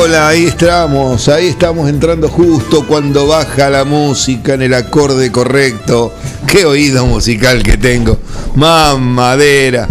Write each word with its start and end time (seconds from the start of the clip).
hola, 0.00 0.28
ahí 0.28 0.44
estamos, 0.44 1.28
ahí 1.28 1.48
estamos 1.48 1.88
entrando 1.88 2.28
justo 2.28 2.86
cuando 2.86 3.26
baja 3.26 3.68
la 3.68 3.84
música 3.84 4.54
en 4.54 4.62
el 4.62 4.74
acorde 4.74 5.32
correcto. 5.32 6.14
Qué 6.46 6.64
oído 6.64 7.04
musical 7.04 7.64
que 7.64 7.76
tengo. 7.76 8.16
Mamadera. 8.54 9.88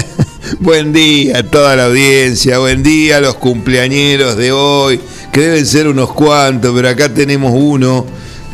buen 0.60 0.90
día 0.90 1.40
a 1.40 1.42
toda 1.42 1.76
la 1.76 1.84
audiencia, 1.84 2.58
buen 2.60 2.82
día 2.82 3.18
a 3.18 3.20
los 3.20 3.34
cumpleañeros 3.34 4.38
de 4.38 4.52
hoy, 4.52 5.00
que 5.30 5.40
deben 5.42 5.66
ser 5.66 5.86
unos 5.86 6.14
cuantos, 6.14 6.74
pero 6.74 6.88
acá 6.88 7.12
tenemos 7.12 7.52
uno, 7.54 8.06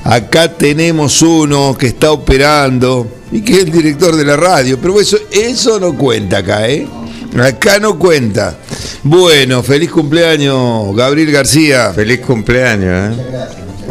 acá 0.03 0.53
tenemos 0.53 1.23
uno 1.23 1.77
que 1.79 1.87
está 1.87 2.11
operando 2.11 3.07
y 3.31 3.43
que 3.43 3.53
es 3.53 3.59
el 3.61 3.71
director 3.71 4.17
de 4.17 4.25
la 4.25 4.37
radio, 4.37 4.79
pero 4.83 5.01
eso, 5.01 5.17
eso 5.31 5.79
no 5.79 5.97
cuenta 5.97 6.39
acá, 6.39 6.69
¿eh? 6.69 6.89
Acá 7.41 7.79
no 7.79 7.99
cuenta. 8.01 8.59
Bueno, 9.03 9.62
feliz 9.62 9.91
cumpleaños, 9.91 10.95
Gabriel 10.95 11.31
García. 11.33 11.93
Feliz 11.95 12.21
cumpleaños, 12.21 13.17
¿eh? 13.17 13.23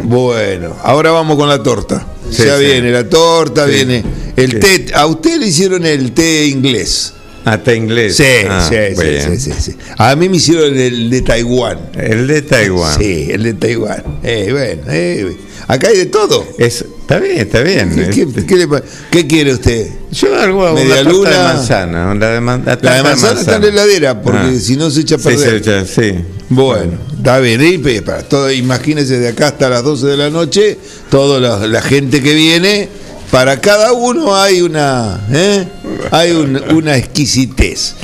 Bueno, 0.04 0.76
ahora 0.82 1.10
vamos 1.10 1.36
con 1.36 1.48
la 1.48 1.62
torta. 1.62 2.06
Sí, 2.30 2.44
ya 2.44 2.56
sí. 2.58 2.64
viene 2.64 2.90
la 2.90 3.08
torta, 3.08 3.66
Sí. 3.66 3.72
viene 3.74 4.02
el 4.36 4.58
té. 4.58 4.86
A 4.94 5.06
usted 5.06 5.38
le 5.38 5.46
hicieron 5.48 5.84
el 5.84 6.12
té 6.12 6.46
inglés. 6.46 7.12
Hasta 7.44 7.74
inglés. 7.74 8.16
Sí, 8.16 8.24
Ah, 8.48 8.66
sí, 8.68 8.76
sí, 8.96 9.20
sí, 9.20 9.52
sí, 9.52 9.52
sí. 9.72 9.76
A 9.98 10.14
mí 10.14 10.28
me 10.28 10.36
hicieron 10.36 10.78
el 10.78 11.10
de 11.10 11.22
Taiwán. 11.22 11.78
El 11.94 12.26
de 12.28 12.42
Taiwán. 12.42 12.96
Sí, 12.98 13.28
el 13.30 13.42
de 13.42 13.54
Taiwán. 13.54 14.02
Eh, 14.22 14.48
bueno, 14.52 14.82
eh, 14.88 15.36
acá 15.66 15.88
hay 15.88 15.96
de 15.98 16.06
todo. 16.06 16.46
Es, 16.58 16.84
está 17.02 17.18
bien, 17.18 17.38
está 17.38 17.60
bien. 17.60 17.94
¿Qué, 17.94 18.26
qué- 18.34 18.46
qué 18.46 18.56
le 18.56 18.66
pa- 18.68 18.82
qué 19.10 19.26
quiere 19.26 19.52
usted? 19.52 19.88
Yo 20.10 20.34
algo 20.38 20.72
Media 20.72 21.00
una 21.02 21.10
luna. 21.10 21.30
de 21.30 21.36
manzana. 21.38 22.14
La 22.14 22.28
de, 22.30 22.40
man- 22.40 22.62
La 22.64 22.76
de 22.76 22.82
tarta 22.82 23.02
manzana 23.02 23.40
está 23.40 23.56
en 23.56 23.62
la 23.62 23.68
heladera, 23.68 24.22
porque 24.22 24.38
Ah. 24.56 24.60
si 24.60 24.76
no 24.76 24.90
se 24.90 25.00
echa 25.02 25.16
a 25.16 25.18
Sí, 25.18 25.24
se 25.24 25.30
perder. 25.36 25.54
echa, 25.56 25.84
sí. 25.86 26.14
Bueno, 26.48 26.98
está 27.16 27.38
bien, 27.38 27.62
y 27.62 27.78
para 28.00 28.22
todo, 28.22 28.50
imagínense 28.50 29.18
de 29.18 29.28
acá 29.28 29.48
hasta 29.48 29.68
las 29.68 29.82
12 29.84 30.06
de 30.06 30.16
la 30.16 30.28
noche, 30.30 30.78
toda 31.10 31.40
la, 31.40 31.66
la 31.66 31.80
gente 31.82 32.22
que 32.22 32.34
viene, 32.34 32.88
para 33.30 33.58
cada 33.60 33.92
uno 33.94 34.36
hay 34.36 34.60
una, 34.60 35.18
¿eh? 35.32 35.66
hay 36.10 36.32
un- 36.32 36.60
una 36.74 36.96
exquisitez. 36.98 37.94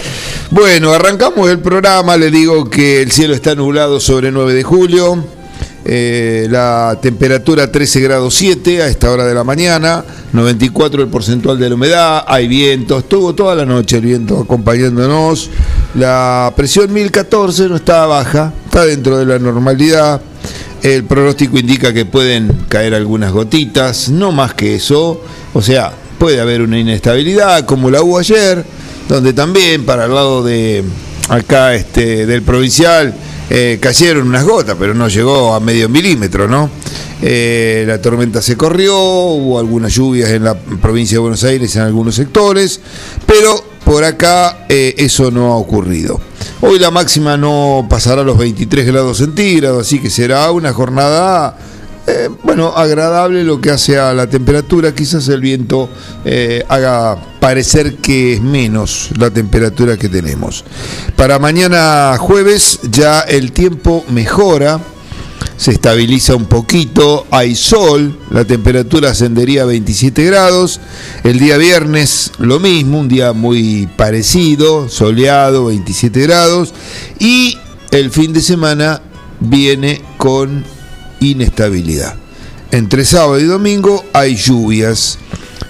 Bueno, 0.50 0.94
arrancamos 0.94 1.50
el 1.50 1.58
programa, 1.58 2.16
le 2.16 2.30
digo 2.30 2.70
que 2.70 3.02
el 3.02 3.12
cielo 3.12 3.34
está 3.34 3.54
nublado 3.54 4.00
sobre 4.00 4.30
9 4.32 4.54
de 4.54 4.62
julio, 4.62 5.22
eh, 5.90 6.46
la 6.50 6.98
temperatura 7.00 7.72
13 7.72 8.00
grados 8.00 8.34
7 8.34 8.82
a 8.82 8.88
esta 8.88 9.10
hora 9.10 9.24
de 9.24 9.32
la 9.32 9.42
mañana, 9.42 10.04
94 10.34 11.00
el 11.00 11.08
porcentual 11.08 11.58
de 11.58 11.66
la 11.66 11.76
humedad, 11.76 12.24
hay 12.26 12.46
viento, 12.46 12.98
estuvo 12.98 13.34
toda 13.34 13.54
la 13.54 13.64
noche 13.64 13.96
el 13.96 14.02
viento 14.02 14.38
acompañándonos, 14.38 15.48
la 15.94 16.52
presión 16.54 16.92
1014 16.92 17.70
no 17.70 17.76
está 17.76 18.04
baja, 18.04 18.52
está 18.66 18.84
dentro 18.84 19.16
de 19.16 19.24
la 19.24 19.38
normalidad, 19.38 20.20
el 20.82 21.04
pronóstico 21.04 21.58
indica 21.58 21.90
que 21.94 22.04
pueden 22.04 22.66
caer 22.68 22.94
algunas 22.94 23.32
gotitas, 23.32 24.10
no 24.10 24.30
más 24.30 24.52
que 24.52 24.74
eso, 24.74 25.22
o 25.54 25.62
sea, 25.62 25.90
puede 26.18 26.38
haber 26.38 26.60
una 26.60 26.78
inestabilidad 26.78 27.64
como 27.64 27.90
la 27.90 28.02
hubo 28.02 28.18
ayer, 28.18 28.62
donde 29.08 29.32
también 29.32 29.86
para 29.86 30.04
el 30.04 30.14
lado 30.14 30.44
de 30.44 30.84
acá 31.30 31.74
este 31.74 32.26
del 32.26 32.42
provincial 32.42 33.14
eh, 33.50 33.78
cayeron 33.80 34.28
unas 34.28 34.44
gotas, 34.44 34.76
pero 34.78 34.94
no 34.94 35.08
llegó 35.08 35.54
a 35.54 35.60
medio 35.60 35.88
milímetro, 35.88 36.48
¿no? 36.48 36.70
Eh, 37.20 37.84
la 37.86 38.00
tormenta 38.00 38.40
se 38.40 38.56
corrió, 38.56 38.96
hubo 38.96 39.58
algunas 39.58 39.92
lluvias 39.94 40.30
en 40.30 40.44
la 40.44 40.54
provincia 40.54 41.16
de 41.16 41.20
Buenos 41.20 41.42
Aires 41.44 41.74
en 41.76 41.82
algunos 41.82 42.14
sectores, 42.14 42.80
pero 43.26 43.64
por 43.84 44.04
acá 44.04 44.66
eh, 44.68 44.94
eso 44.98 45.30
no 45.30 45.52
ha 45.52 45.56
ocurrido. 45.56 46.20
Hoy 46.60 46.78
la 46.78 46.90
máxima 46.90 47.36
no 47.36 47.86
pasará 47.88 48.20
a 48.20 48.24
los 48.24 48.38
23 48.38 48.86
grados 48.86 49.18
centígrados, 49.18 49.86
así 49.86 49.98
que 49.98 50.10
será 50.10 50.50
una 50.50 50.72
jornada 50.72 51.56
eh, 52.08 52.30
bueno, 52.42 52.72
agradable 52.74 53.44
lo 53.44 53.60
que 53.60 53.70
hace 53.70 53.98
a 53.98 54.14
la 54.14 54.26
temperatura, 54.26 54.94
quizás 54.94 55.28
el 55.28 55.42
viento 55.42 55.90
eh, 56.24 56.64
haga 56.68 57.18
parecer 57.38 57.96
que 57.96 58.32
es 58.32 58.40
menos 58.40 59.10
la 59.18 59.30
temperatura 59.30 59.98
que 59.98 60.08
tenemos. 60.08 60.64
Para 61.16 61.38
mañana 61.38 62.16
jueves 62.18 62.80
ya 62.90 63.20
el 63.20 63.52
tiempo 63.52 64.06
mejora, 64.08 64.80
se 65.58 65.72
estabiliza 65.72 66.34
un 66.34 66.46
poquito, 66.46 67.26
hay 67.30 67.54
sol, 67.54 68.18
la 68.30 68.46
temperatura 68.46 69.10
ascendería 69.10 69.62
a 69.62 69.66
27 69.66 70.24
grados, 70.24 70.80
el 71.24 71.38
día 71.38 71.58
viernes 71.58 72.32
lo 72.38 72.58
mismo, 72.58 73.00
un 73.00 73.08
día 73.08 73.34
muy 73.34 73.86
parecido, 73.98 74.88
soleado, 74.88 75.66
27 75.66 76.22
grados, 76.22 76.72
y 77.18 77.58
el 77.90 78.10
fin 78.10 78.32
de 78.32 78.40
semana 78.40 79.02
viene 79.40 80.00
con 80.16 80.64
inestabilidad. 81.20 82.14
Entre 82.70 83.04
sábado 83.04 83.38
y 83.40 83.44
domingo 83.44 84.04
hay 84.12 84.36
lluvias. 84.36 85.18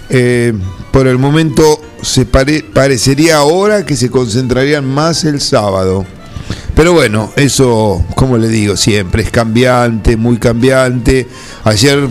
Eh, 0.09 0.53
por 0.91 1.07
el 1.07 1.17
momento 1.17 1.79
se 2.01 2.25
pare- 2.25 2.63
parecería 2.63 3.37
ahora 3.37 3.85
que 3.85 3.95
se 3.95 4.09
concentrarían 4.09 4.85
más 4.85 5.23
el 5.23 5.39
sábado. 5.39 6.05
Pero 6.75 6.93
bueno, 6.93 7.31
eso, 7.35 8.03
como 8.15 8.37
le 8.37 8.47
digo 8.47 8.75
siempre, 8.77 9.23
es 9.23 9.31
cambiante, 9.31 10.15
muy 10.17 10.37
cambiante. 10.37 11.27
Ayer 11.63 12.07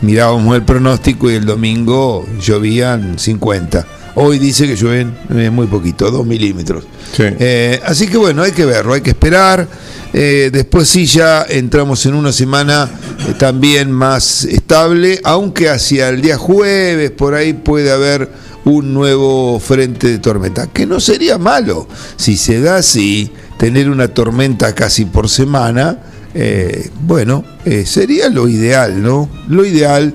mirábamos 0.00 0.54
el 0.56 0.62
pronóstico 0.62 1.30
y 1.30 1.34
el 1.34 1.44
domingo 1.44 2.26
llovían 2.40 3.18
50. 3.18 3.86
Hoy 4.14 4.38
dice 4.38 4.66
que 4.66 4.76
llueven 4.76 5.16
eh, 5.34 5.50
muy 5.50 5.66
poquito, 5.66 6.10
2 6.10 6.26
milímetros. 6.26 6.84
Sí. 7.16 7.24
Eh, 7.26 7.80
así 7.84 8.08
que 8.08 8.18
bueno, 8.18 8.42
hay 8.42 8.52
que 8.52 8.64
verlo, 8.66 8.92
hay 8.94 9.00
que 9.00 9.10
esperar. 9.10 9.66
Eh, 10.14 10.50
después 10.52 10.88
sí 10.88 11.06
ya 11.06 11.46
entramos 11.48 12.04
en 12.04 12.12
una 12.14 12.32
semana 12.32 12.90
eh, 13.26 13.32
también 13.38 13.90
más 13.90 14.44
estable, 14.44 15.20
aunque 15.24 15.70
hacia 15.70 16.10
el 16.10 16.20
día 16.20 16.36
jueves 16.36 17.10
por 17.12 17.34
ahí 17.34 17.54
puede 17.54 17.90
haber 17.90 18.28
un 18.66 18.92
nuevo 18.92 19.58
frente 19.58 20.08
de 20.08 20.18
tormenta, 20.18 20.66
que 20.66 20.84
no 20.84 21.00
sería 21.00 21.38
malo 21.38 21.88
si 22.16 22.36
se 22.36 22.60
da 22.60 22.76
así, 22.76 23.32
tener 23.58 23.88
una 23.88 24.08
tormenta 24.08 24.74
casi 24.74 25.06
por 25.06 25.30
semana. 25.30 25.98
eh, 26.34 26.90
bueno, 27.00 27.44
sería 27.84 28.28
lo 28.28 28.48
ideal, 28.48 29.02
¿no? 29.02 29.28
Lo 29.48 29.64
ideal 29.64 30.14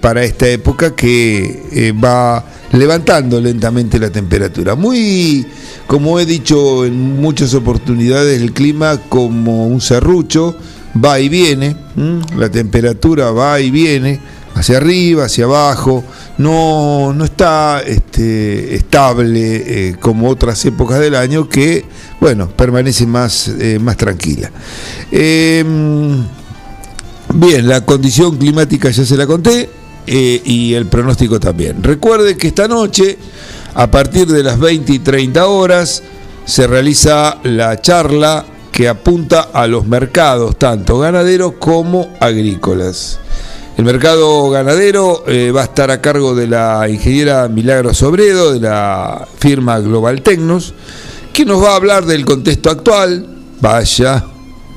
para 0.00 0.24
esta 0.24 0.48
época 0.48 0.96
que 0.96 1.94
va 2.02 2.44
levantando 2.72 3.40
lentamente 3.40 3.98
la 3.98 4.10
temperatura. 4.10 4.74
Muy, 4.74 5.46
como 5.86 6.18
he 6.18 6.26
dicho 6.26 6.84
en 6.84 7.20
muchas 7.20 7.54
oportunidades, 7.54 8.40
el 8.40 8.52
clima 8.52 8.98
como 9.08 9.66
un 9.66 9.80
serrucho, 9.80 10.56
va 11.02 11.20
y 11.20 11.28
viene, 11.28 11.76
la 12.36 12.50
temperatura 12.50 13.30
va 13.30 13.60
y 13.60 13.70
viene, 13.70 14.20
hacia 14.54 14.78
arriba, 14.78 15.26
hacia 15.26 15.44
abajo, 15.44 16.04
no, 16.38 17.12
no 17.12 17.24
está 17.24 17.80
este, 17.80 18.74
estable 18.74 19.88
eh, 19.90 19.96
como 20.00 20.28
otras 20.28 20.64
épocas 20.64 20.98
del 20.98 21.14
año 21.14 21.48
que, 21.48 21.84
bueno, 22.20 22.48
permanece 22.48 23.06
más, 23.06 23.48
eh, 23.48 23.78
más 23.78 23.96
tranquila. 23.96 24.50
Em, 25.10 26.24
Bien, 27.32 27.68
la 27.68 27.84
condición 27.84 28.36
climática 28.36 28.90
ya 28.90 29.04
se 29.04 29.16
la 29.16 29.26
conté 29.26 29.70
eh, 30.06 30.40
y 30.44 30.74
el 30.74 30.86
pronóstico 30.86 31.38
también. 31.38 31.82
Recuerde 31.82 32.36
que 32.36 32.48
esta 32.48 32.68
noche, 32.68 33.18
a 33.74 33.90
partir 33.90 34.26
de 34.26 34.42
las 34.42 34.58
20 34.58 34.92
y 34.92 34.98
30 34.98 35.46
horas, 35.46 36.02
se 36.44 36.66
realiza 36.66 37.38
la 37.44 37.80
charla 37.80 38.44
que 38.72 38.88
apunta 38.88 39.48
a 39.52 39.66
los 39.66 39.86
mercados, 39.86 40.56
tanto 40.58 40.98
ganaderos 40.98 41.54
como 41.58 42.14
agrícolas. 42.20 43.20
El 43.76 43.84
mercado 43.84 44.50
ganadero 44.50 45.24
eh, 45.26 45.52
va 45.52 45.62
a 45.62 45.64
estar 45.64 45.90
a 45.90 46.00
cargo 46.00 46.34
de 46.34 46.46
la 46.46 46.88
ingeniera 46.88 47.48
Milagro 47.48 47.94
Sobredo, 47.94 48.52
de 48.52 48.60
la 48.60 49.26
firma 49.38 49.78
Global 49.78 50.22
Tecnos, 50.22 50.74
que 51.32 51.44
nos 51.44 51.62
va 51.62 51.72
a 51.72 51.76
hablar 51.76 52.04
del 52.04 52.24
contexto 52.24 52.70
actual. 52.70 53.26
Vaya, 53.60 54.24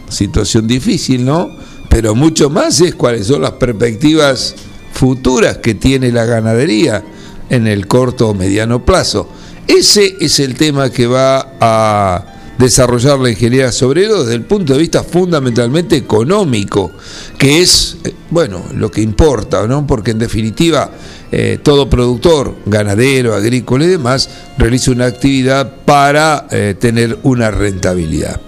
situación 0.09 0.67
difícil, 0.67 1.25
¿no? 1.25 1.49
Pero 1.89 2.15
mucho 2.15 2.49
más 2.49 2.79
es 2.81 2.95
cuáles 2.95 3.27
son 3.27 3.41
las 3.41 3.51
perspectivas 3.51 4.55
futuras 4.93 5.57
que 5.57 5.73
tiene 5.73 6.11
la 6.11 6.25
ganadería 6.25 7.03
en 7.49 7.67
el 7.67 7.87
corto 7.87 8.29
o 8.29 8.33
mediano 8.33 8.85
plazo. 8.85 9.27
Ese 9.67 10.15
es 10.19 10.39
el 10.39 10.55
tema 10.55 10.89
que 10.89 11.07
va 11.07 11.55
a 11.59 12.25
desarrollar 12.57 13.19
la 13.19 13.29
ingeniería 13.29 13.71
Sobrero 13.71 14.23
desde 14.23 14.35
el 14.35 14.43
punto 14.43 14.73
de 14.73 14.79
vista 14.79 15.03
fundamentalmente 15.03 15.95
económico, 15.95 16.91
que 17.37 17.61
es, 17.61 17.97
eh, 18.03 18.13
bueno, 18.29 18.63
lo 18.75 18.91
que 18.91 19.01
importa, 19.01 19.67
¿no? 19.67 19.87
Porque 19.87 20.11
en 20.11 20.19
definitiva 20.19 20.91
eh, 21.31 21.59
todo 21.61 21.89
productor, 21.89 22.55
ganadero, 22.65 23.33
agrícola 23.33 23.85
y 23.85 23.89
demás, 23.89 24.29
realiza 24.57 24.91
una 24.91 25.05
actividad 25.05 25.77
para 25.85 26.47
eh, 26.51 26.75
tener 26.79 27.17
una 27.23 27.49
rentabilidad. 27.49 28.39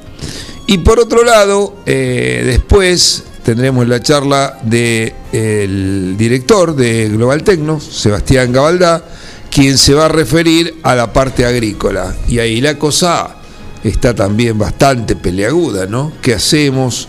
Y 0.67 0.79
por 0.79 0.99
otro 0.99 1.23
lado, 1.23 1.75
después 1.85 3.23
tendremos 3.45 3.87
la 3.87 4.01
charla 4.01 4.57
del 4.63 6.17
director 6.17 6.75
de 6.75 7.09
Global 7.09 7.43
Tecno, 7.43 7.79
Sebastián 7.79 8.51
Gabaldá, 8.51 9.05
quien 9.51 9.77
se 9.77 9.93
va 9.93 10.05
a 10.05 10.09
referir 10.09 10.79
a 10.81 10.95
la 10.95 11.13
parte 11.13 11.45
agrícola. 11.45 12.15
Y 12.27 12.39
ahí 12.39 12.59
la 12.59 12.79
cosa 12.79 13.35
está 13.83 14.15
también 14.15 14.57
bastante 14.57 15.15
peleaguda, 15.15 15.85
¿no? 15.85 16.13
¿Qué 16.23 16.33
hacemos? 16.33 17.07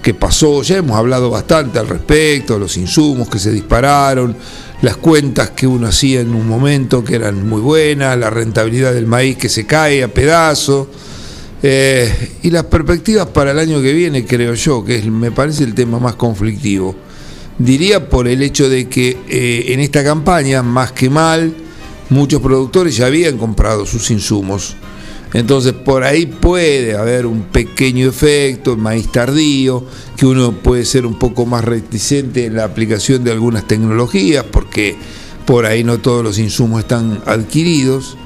¿Qué 0.00 0.14
pasó? 0.14 0.62
Ya 0.62 0.78
hemos 0.78 0.96
hablado 0.96 1.28
bastante 1.28 1.78
al 1.78 1.86
respecto, 1.86 2.58
los 2.58 2.78
insumos 2.78 3.28
que 3.28 3.38
se 3.38 3.50
dispararon, 3.50 4.34
las 4.80 4.96
cuentas 4.96 5.50
que 5.50 5.66
uno 5.66 5.88
hacía 5.88 6.22
en 6.22 6.34
un 6.34 6.48
momento 6.48 7.04
que 7.04 7.16
eran 7.16 7.46
muy 7.46 7.60
buenas, 7.60 8.16
la 8.16 8.30
rentabilidad 8.30 8.94
del 8.94 9.06
maíz 9.06 9.36
que 9.36 9.50
se 9.50 9.66
cae 9.66 10.02
a 10.02 10.08
pedazos. 10.08 10.88
Eh, 11.66 12.32
y 12.42 12.50
las 12.50 12.64
perspectivas 12.64 13.28
para 13.28 13.52
el 13.52 13.58
año 13.58 13.80
que 13.80 13.94
viene, 13.94 14.26
creo 14.26 14.52
yo, 14.52 14.84
que 14.84 15.00
me 15.10 15.32
parece 15.32 15.64
el 15.64 15.72
tema 15.72 15.98
más 15.98 16.14
conflictivo. 16.14 16.94
Diría 17.58 18.06
por 18.10 18.28
el 18.28 18.42
hecho 18.42 18.68
de 18.68 18.86
que 18.86 19.16
eh, 19.26 19.64
en 19.68 19.80
esta 19.80 20.04
campaña, 20.04 20.62
más 20.62 20.92
que 20.92 21.08
mal, 21.08 21.54
muchos 22.10 22.42
productores 22.42 22.98
ya 22.98 23.06
habían 23.06 23.38
comprado 23.38 23.86
sus 23.86 24.10
insumos. 24.10 24.76
Entonces 25.32 25.72
por 25.72 26.04
ahí 26.04 26.26
puede 26.26 26.98
haber 26.98 27.24
un 27.24 27.44
pequeño 27.44 28.10
efecto, 28.10 28.76
maíz 28.76 29.10
tardío, 29.10 29.86
que 30.18 30.26
uno 30.26 30.52
puede 30.52 30.84
ser 30.84 31.06
un 31.06 31.18
poco 31.18 31.46
más 31.46 31.64
reticente 31.64 32.44
en 32.44 32.56
la 32.56 32.64
aplicación 32.64 33.24
de 33.24 33.32
algunas 33.32 33.66
tecnologías, 33.66 34.44
porque 34.44 34.96
por 35.46 35.64
ahí 35.64 35.82
no 35.82 35.96
todos 35.96 36.22
los 36.22 36.38
insumos 36.38 36.80
están 36.80 37.22
adquiridos, 37.24 38.18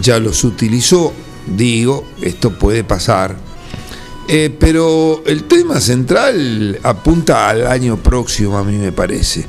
ya 0.00 0.20
los 0.20 0.44
utilizó, 0.44 1.12
digo, 1.46 2.04
esto 2.22 2.50
puede 2.58 2.84
pasar. 2.84 3.36
Eh, 4.26 4.54
pero 4.58 5.22
el 5.26 5.44
tema 5.44 5.80
central 5.80 6.78
apunta 6.82 7.48
al 7.48 7.66
año 7.66 7.98
próximo, 7.98 8.56
a 8.56 8.64
mí 8.64 8.78
me 8.78 8.92
parece. 8.92 9.44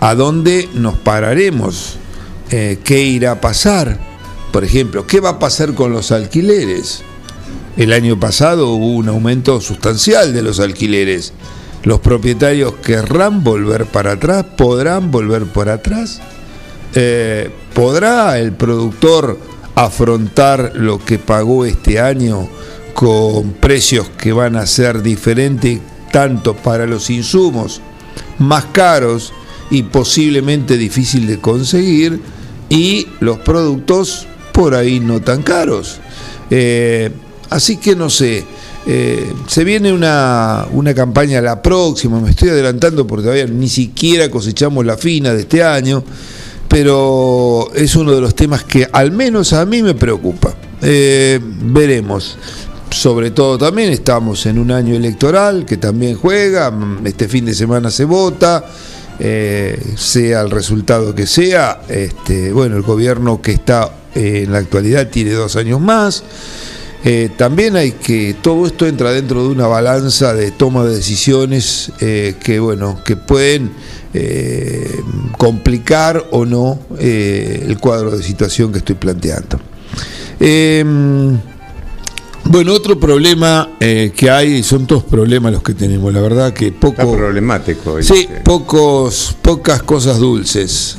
¿A 0.00 0.14
dónde 0.14 0.68
nos 0.74 0.96
pararemos? 0.98 1.96
Eh, 2.50 2.78
¿Qué 2.84 3.02
irá 3.02 3.32
a 3.32 3.40
pasar? 3.40 3.98
Por 4.52 4.64
ejemplo, 4.64 5.06
¿qué 5.06 5.20
va 5.20 5.30
a 5.30 5.38
pasar 5.38 5.74
con 5.74 5.92
los 5.92 6.12
alquileres? 6.12 7.02
El 7.76 7.92
año 7.92 8.20
pasado 8.20 8.70
hubo 8.70 8.96
un 8.96 9.08
aumento 9.08 9.60
sustancial 9.60 10.32
de 10.34 10.42
los 10.42 10.60
alquileres. 10.60 11.32
¿Los 11.84 12.00
propietarios 12.00 12.74
querrán 12.74 13.42
volver 13.42 13.86
para 13.86 14.12
atrás? 14.12 14.44
¿Podrán 14.56 15.10
volver 15.10 15.46
para 15.46 15.74
atrás? 15.74 16.20
Eh, 16.94 17.50
¿Podrá 17.74 18.38
el 18.38 18.52
productor 18.52 19.38
afrontar 19.74 20.72
lo 20.74 21.04
que 21.04 21.18
pagó 21.18 21.64
este 21.64 22.00
año 22.00 22.48
con 22.94 23.52
precios 23.52 24.08
que 24.10 24.32
van 24.32 24.56
a 24.56 24.66
ser 24.66 25.02
diferentes 25.02 25.80
tanto 26.12 26.54
para 26.54 26.86
los 26.86 27.10
insumos 27.10 27.80
más 28.38 28.66
caros 28.66 29.32
y 29.70 29.84
posiblemente 29.84 30.76
difícil 30.76 31.26
de 31.26 31.38
conseguir 31.38 32.20
y 32.68 33.06
los 33.20 33.38
productos 33.38 34.26
por 34.52 34.74
ahí 34.74 35.00
no 35.00 35.20
tan 35.20 35.42
caros. 35.42 35.98
Eh, 36.50 37.10
así 37.48 37.78
que 37.78 37.96
no 37.96 38.10
sé, 38.10 38.44
eh, 38.86 39.32
se 39.46 39.64
viene 39.64 39.92
una, 39.92 40.66
una, 40.72 40.94
campaña 40.94 41.40
la 41.40 41.62
próxima, 41.62 42.20
me 42.20 42.30
estoy 42.30 42.50
adelantando 42.50 43.06
porque 43.06 43.22
todavía 43.22 43.46
ni 43.46 43.68
siquiera 43.68 44.30
cosechamos 44.30 44.84
la 44.84 44.98
fina 44.98 45.32
de 45.32 45.42
este 45.42 45.62
año, 45.62 46.04
pero 46.72 47.68
es 47.74 47.94
uno 47.96 48.12
de 48.12 48.22
los 48.22 48.34
temas 48.34 48.64
que 48.64 48.88
al 48.90 49.12
menos 49.12 49.52
a 49.52 49.66
mí 49.66 49.82
me 49.82 49.92
preocupa. 49.92 50.54
Eh, 50.80 51.38
veremos. 51.42 52.38
Sobre 52.88 53.30
todo 53.30 53.58
también 53.58 53.92
estamos 53.92 54.46
en 54.46 54.58
un 54.58 54.70
año 54.70 54.94
electoral 54.94 55.66
que 55.66 55.76
también 55.76 56.16
juega, 56.16 56.72
este 57.04 57.28
fin 57.28 57.44
de 57.44 57.52
semana 57.52 57.90
se 57.90 58.06
vota. 58.06 58.64
sea 59.18 60.40
el 60.40 60.50
resultado 60.50 61.14
que 61.14 61.26
sea, 61.26 61.82
este, 61.88 62.50
bueno, 62.52 62.76
el 62.76 62.82
gobierno 62.82 63.42
que 63.42 63.52
está 63.52 63.92
eh, 64.14 64.44
en 64.46 64.52
la 64.52 64.58
actualidad 64.58 65.08
tiene 65.08 65.32
dos 65.32 65.56
años 65.56 65.78
más. 65.78 66.24
Eh, 67.04 67.30
también 67.36 67.74
hay 67.76 67.92
que, 67.92 68.36
todo 68.40 68.66
esto 68.66 68.86
entra 68.86 69.10
dentro 69.10 69.42
de 69.42 69.48
una 69.48 69.66
balanza 69.66 70.34
de 70.34 70.52
toma 70.52 70.84
de 70.84 70.94
decisiones 70.94 71.90
eh, 72.00 72.36
que, 72.42 72.60
bueno, 72.60 73.00
que 73.04 73.16
pueden 73.16 73.72
complicar 75.38 76.22
o 76.32 76.44
no 76.44 76.78
el 76.98 77.78
cuadro 77.80 78.10
de 78.10 78.22
situación 78.22 78.70
que 78.70 78.78
estoy 78.78 78.94
planteando. 78.94 79.58
Em, 80.38 81.38
bueno, 82.44 82.74
otro 82.74 83.00
problema 83.00 83.70
que 83.80 84.30
hay, 84.30 84.62
son 84.62 84.86
todos 84.86 85.04
problemas 85.04 85.50
los 85.52 85.62
que 85.62 85.72
tenemos, 85.72 86.12
la 86.12 86.20
verdad 86.20 86.52
que 86.52 86.72
poco... 86.72 87.10
problemático. 87.16 88.02
Sí, 88.02 88.28
pocos, 88.44 89.34
pocas 89.40 89.82
cosas 89.82 90.18
dulces. 90.18 90.98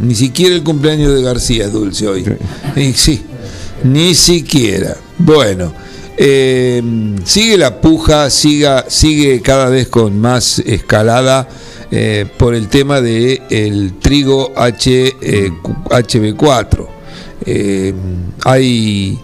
Ni 0.00 0.14
siquiera 0.14 0.54
el 0.54 0.62
cumpleaños 0.62 1.14
de 1.14 1.20
García 1.20 1.66
es 1.66 1.72
dulce 1.74 2.08
hoy. 2.08 2.24
Sí, 2.94 3.22
ni 3.84 4.14
siquiera. 4.14 4.96
Bueno, 5.18 5.72
sigue 6.16 7.56
la 7.58 7.80
puja, 7.80 8.30
siga, 8.30 8.84
sigue 8.88 9.40
cada 9.42 9.68
vez 9.68 9.88
con 9.88 10.18
más 10.20 10.58
escalada 10.60 11.48
por 12.36 12.54
el 12.54 12.68
tema 12.68 13.00
del 13.00 13.42
el 13.50 13.94
trigo 14.00 14.52
H, 14.56 15.16
HB4. 15.20 16.86
hay 18.44 19.18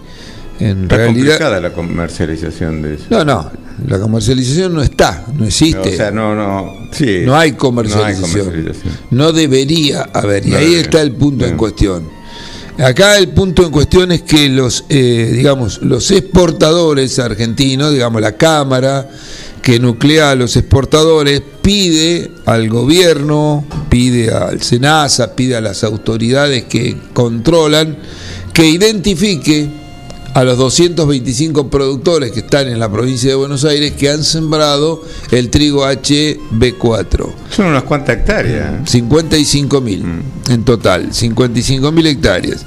en 0.59 0.83
está 0.83 0.97
realidad 0.97 1.25
complicada 1.25 1.59
la 1.59 1.73
comercialización 1.73 2.81
de 2.81 2.95
eso. 2.95 3.05
No, 3.09 3.25
no, 3.25 3.51
la 3.87 3.99
comercialización 3.99 4.73
no 4.73 4.81
está, 4.81 5.25
no 5.35 5.45
existe. 5.45 5.93
O 5.93 5.97
sea, 5.97 6.11
no, 6.11 6.35
no, 6.35 6.73
sí, 6.91 7.21
no 7.25 7.35
hay 7.35 7.53
comercialización. 7.53 8.21
No, 8.21 8.27
hay 8.27 8.51
comercialización. 8.51 8.93
no 9.11 9.31
debería 9.31 10.03
haber, 10.13 10.45
y 10.47 10.51
no 10.51 10.57
ahí 10.57 10.75
está 10.75 11.01
el 11.01 11.11
punto 11.13 11.45
en 11.45 11.57
cuestión. 11.57 12.22
Acá 12.79 13.17
el 13.17 13.29
punto 13.29 13.63
en 13.63 13.71
cuestión 13.71 14.11
es 14.11 14.23
que 14.23 14.49
los, 14.49 14.85
eh, 14.89 15.31
digamos, 15.33 15.81
los 15.83 16.09
exportadores 16.09 17.19
argentinos, 17.19 17.91
digamos, 17.91 18.21
la 18.21 18.35
Cámara 18.35 19.07
que 19.61 19.79
nuclea 19.79 20.31
a 20.31 20.35
los 20.35 20.57
exportadores, 20.57 21.41
pide 21.61 22.31
al 22.45 22.67
gobierno, 22.67 23.63
pide 23.89 24.33
al 24.33 24.61
SENASA, 24.61 25.35
pide 25.35 25.55
a 25.55 25.61
las 25.61 25.85
autoridades 25.85 26.65
que 26.65 26.97
controlan, 27.13 27.97
que 28.53 28.67
identifique 28.67 29.82
a 30.33 30.43
los 30.43 30.57
225 30.57 31.69
productores 31.69 32.31
que 32.31 32.39
están 32.39 32.67
en 32.67 32.79
la 32.79 32.91
provincia 32.91 33.29
de 33.29 33.35
Buenos 33.35 33.65
Aires 33.65 33.93
que 33.93 34.09
han 34.09 34.23
sembrado 34.23 35.03
el 35.31 35.49
trigo 35.49 35.85
HB4. 35.85 37.33
Son 37.51 37.67
unas 37.67 37.83
cuantas 37.83 38.17
hectáreas. 38.17 38.89
55 38.89 39.81
mil 39.81 40.03
mm. 40.03 40.51
en 40.51 40.63
total, 40.63 41.13
55 41.13 41.91
mil 41.91 42.07
hectáreas. 42.07 42.65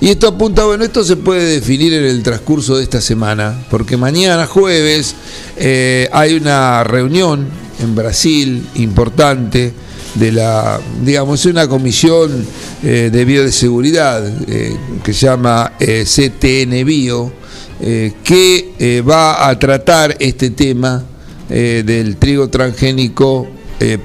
Y 0.00 0.08
esto 0.08 0.28
apunta, 0.28 0.64
bueno, 0.64 0.84
esto 0.84 1.02
se 1.02 1.16
puede 1.16 1.54
definir 1.54 1.92
en 1.92 2.04
el 2.04 2.22
transcurso 2.22 2.76
de 2.76 2.84
esta 2.84 3.00
semana, 3.00 3.64
porque 3.70 3.96
mañana 3.96 4.46
jueves 4.46 5.14
eh, 5.56 6.08
hay 6.12 6.34
una 6.34 6.84
reunión 6.84 7.48
en 7.80 7.94
Brasil 7.94 8.66
importante 8.76 9.72
de 10.18 10.32
la, 10.32 10.80
digamos, 11.02 11.44
una 11.46 11.68
comisión 11.68 12.46
eh, 12.82 13.10
de 13.12 13.24
bioseguridad 13.24 14.26
eh, 14.48 14.76
que 15.04 15.12
se 15.12 15.26
llama 15.26 15.72
eh, 15.78 16.04
CTN 16.04 16.84
Bio, 16.84 17.32
eh, 17.80 18.12
que 18.24 19.02
va 19.08 19.48
a 19.48 19.58
tratar 19.58 20.16
este 20.18 20.50
tema 20.50 21.04
del 21.48 22.16
trigo 22.16 22.48
transgénico 22.48 23.48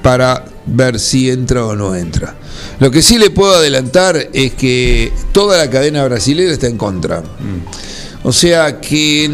para 0.02 0.46
ver 0.66 0.98
si 0.98 1.30
entra 1.30 1.66
o 1.66 1.76
no 1.76 1.94
entra. 1.94 2.36
Lo 2.80 2.90
que 2.90 3.02
sí 3.02 3.18
le 3.18 3.32
puedo 3.32 3.56
adelantar 3.56 4.30
es 4.32 4.54
que 4.54 5.12
toda 5.34 5.58
la 5.58 5.70
cadena 5.70 6.06
brasileña 6.06 6.52
está 6.52 6.68
en 6.68 6.78
contra. 6.78 7.20
Mm. 7.20 8.03
O 8.24 8.32
sea 8.32 8.80
que. 8.80 9.30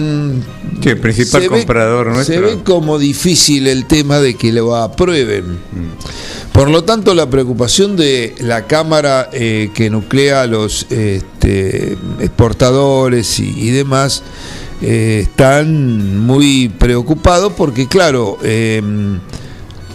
Sí, 0.82 0.90
el 0.90 0.98
principal 0.98 1.48
comprador 1.48 2.08
ve, 2.08 2.14
nuestro. 2.14 2.36
Se 2.36 2.42
ve 2.42 2.64
como 2.64 2.98
difícil 2.98 3.68
el 3.68 3.86
tema 3.86 4.20
de 4.20 4.36
que 4.36 4.52
lo 4.52 4.76
aprueben. 4.76 5.54
Mm. 5.54 6.52
Por 6.52 6.70
lo 6.70 6.84
tanto, 6.84 7.14
la 7.14 7.30
preocupación 7.30 7.96
de 7.96 8.36
la 8.40 8.66
Cámara 8.66 9.30
eh, 9.32 9.70
que 9.74 9.90
nuclea 9.90 10.42
a 10.42 10.48
los 10.48 10.88
este, 10.90 11.98
exportadores 12.20 13.40
y, 13.40 13.54
y 13.56 13.70
demás 13.70 14.24
eh, 14.82 15.20
están 15.24 16.18
muy 16.20 16.70
preocupados 16.70 17.54
porque, 17.54 17.88
claro, 17.88 18.38
eh, 18.44 18.82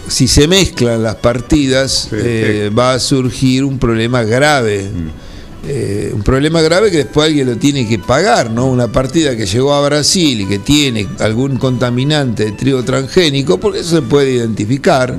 si 0.07 0.27
se 0.27 0.47
mezclan 0.47 1.03
las 1.03 1.15
partidas, 1.15 2.07
sí, 2.09 2.17
sí. 2.19 2.69
va 2.69 2.93
a 2.93 2.99
surgir 2.99 3.63
un 3.63 3.79
problema 3.79 4.23
grave. 4.23 4.83
Mm. 4.83 5.24
Eh, 5.67 6.11
un 6.13 6.21
problema 6.21 6.61
grave 6.61 6.91
que 6.91 6.97
después 6.97 7.27
alguien 7.27 7.47
lo 7.47 7.57
tiene 7.57 7.87
que 7.87 7.97
pagar, 7.97 8.51
¿no? 8.51 8.67
Una 8.67 8.91
partida 8.91 9.35
que 9.35 9.47
llegó 9.47 9.73
a 9.73 9.83
Brasil 9.83 10.41
y 10.41 10.45
que 10.45 10.59
tiene 10.59 11.07
algún 11.19 11.57
contaminante 11.57 12.45
de 12.45 12.51
trigo 12.51 12.83
transgénico, 12.83 13.59
porque 13.59 13.79
eso 13.79 13.95
se 13.95 14.01
puede 14.03 14.31
identificar. 14.33 15.17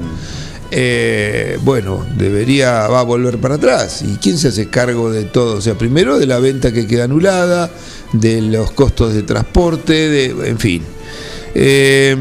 Eh, 0.70 1.58
bueno, 1.62 2.04
debería, 2.16 2.86
va 2.86 3.00
a 3.00 3.02
volver 3.02 3.38
para 3.38 3.56
atrás. 3.56 4.02
¿Y 4.02 4.16
quién 4.18 4.38
se 4.38 4.48
hace 4.48 4.68
cargo 4.68 5.10
de 5.10 5.24
todo? 5.24 5.56
O 5.56 5.60
sea, 5.60 5.76
primero 5.76 6.18
de 6.18 6.26
la 6.26 6.38
venta 6.38 6.72
que 6.72 6.86
queda 6.86 7.04
anulada, 7.04 7.70
de 8.12 8.40
los 8.40 8.70
costos 8.70 9.14
de 9.14 9.22
transporte, 9.24 9.92
de, 9.92 10.48
en 10.48 10.58
fin. 10.58 10.82
Eh, 11.58 12.14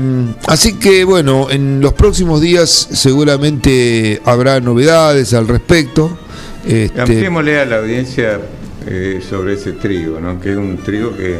así 0.47 0.73
que 0.79 1.03
bueno, 1.03 1.51
en 1.51 1.81
los 1.81 1.91
próximos 1.93 2.39
días 2.39 2.87
seguramente 2.93 4.21
habrá 4.25 4.61
novedades 4.61 5.33
al 5.33 5.47
respecto. 5.47 6.17
Este... 6.65 7.01
Ampliémosle 7.01 7.59
a 7.59 7.65
la 7.65 7.77
audiencia 7.77 8.39
eh, 8.87 9.21
sobre 9.27 9.53
ese 9.53 9.73
trigo, 9.73 10.19
¿no? 10.19 10.39
que 10.39 10.51
es 10.51 10.57
un 10.57 10.77
trigo 10.77 11.15
que 11.15 11.39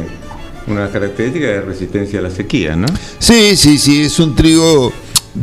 una 0.66 0.90
característica 0.90 1.46
de 1.46 1.60
resistencia 1.60 2.18
a 2.18 2.22
la 2.22 2.30
sequía, 2.30 2.74
¿no? 2.74 2.88
Sí, 3.20 3.56
sí, 3.56 3.78
sí, 3.78 4.02
es 4.02 4.18
un 4.18 4.34
trigo 4.34 4.92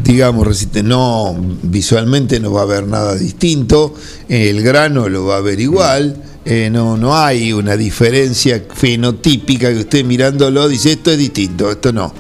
digamos, 0.04 0.48
resistente. 0.48 0.84
No, 0.84 1.36
visualmente 1.62 2.40
no 2.40 2.52
va 2.52 2.62
a 2.62 2.64
haber 2.64 2.88
nada 2.88 3.16
distinto, 3.16 3.94
el 4.28 4.62
grano 4.64 5.08
lo 5.08 5.26
va 5.26 5.38
a 5.38 5.42
ver 5.42 5.60
igual, 5.60 6.22
eh, 6.46 6.70
no, 6.72 6.98
no 6.98 7.16
hay 7.16 7.54
una 7.54 7.78
diferencia 7.78 8.62
fenotípica 8.74 9.72
que 9.72 9.80
usted 9.80 10.04
mirándolo 10.04 10.68
dice 10.68 10.94
esto 10.94 11.12
es 11.12 11.18
distinto, 11.18 11.72
esto 11.72 11.94
no. 11.94 12.14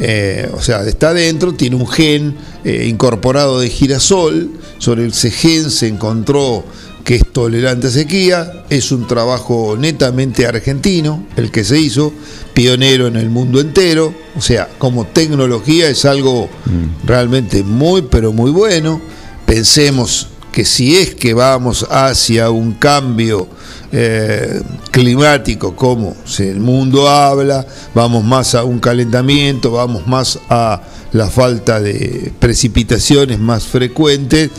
Eh, 0.00 0.50
o 0.54 0.62
sea, 0.62 0.84
está 0.86 1.12
dentro, 1.12 1.52
tiene 1.52 1.76
un 1.76 1.86
gen 1.86 2.34
eh, 2.64 2.86
incorporado 2.88 3.60
de 3.60 3.68
girasol, 3.68 4.50
sobre 4.78 5.06
ese 5.06 5.30
gen 5.30 5.70
se 5.70 5.88
encontró 5.88 6.64
que 7.04 7.16
es 7.16 7.32
tolerante 7.32 7.88
a 7.88 7.90
sequía, 7.90 8.64
es 8.70 8.92
un 8.92 9.06
trabajo 9.06 9.76
netamente 9.78 10.46
argentino, 10.46 11.26
el 11.36 11.50
que 11.50 11.64
se 11.64 11.78
hizo, 11.78 12.12
pionero 12.54 13.06
en 13.06 13.16
el 13.16 13.30
mundo 13.30 13.60
entero, 13.60 14.14
o 14.36 14.40
sea, 14.40 14.68
como 14.78 15.06
tecnología 15.06 15.88
es 15.88 16.04
algo 16.04 16.46
mm. 16.46 17.06
realmente 17.06 17.62
muy, 17.62 18.02
pero 18.02 18.32
muy 18.32 18.50
bueno. 18.50 19.00
Pensemos 19.46 20.28
que 20.52 20.64
si 20.64 20.96
es 20.96 21.14
que 21.14 21.34
vamos 21.34 21.86
hacia 21.90 22.50
un 22.50 22.72
cambio 22.72 23.48
eh, 23.92 24.62
climático 24.90 25.74
como 25.74 26.16
el 26.38 26.60
mundo 26.60 27.08
habla, 27.08 27.66
vamos 27.94 28.24
más 28.24 28.54
a 28.54 28.64
un 28.64 28.78
calentamiento, 28.78 29.72
vamos 29.72 30.06
más 30.06 30.38
a 30.48 30.82
la 31.12 31.28
falta 31.28 31.80
de 31.80 32.32
precipitaciones 32.38 33.38
más 33.38 33.64
frecuentes, 33.64 34.50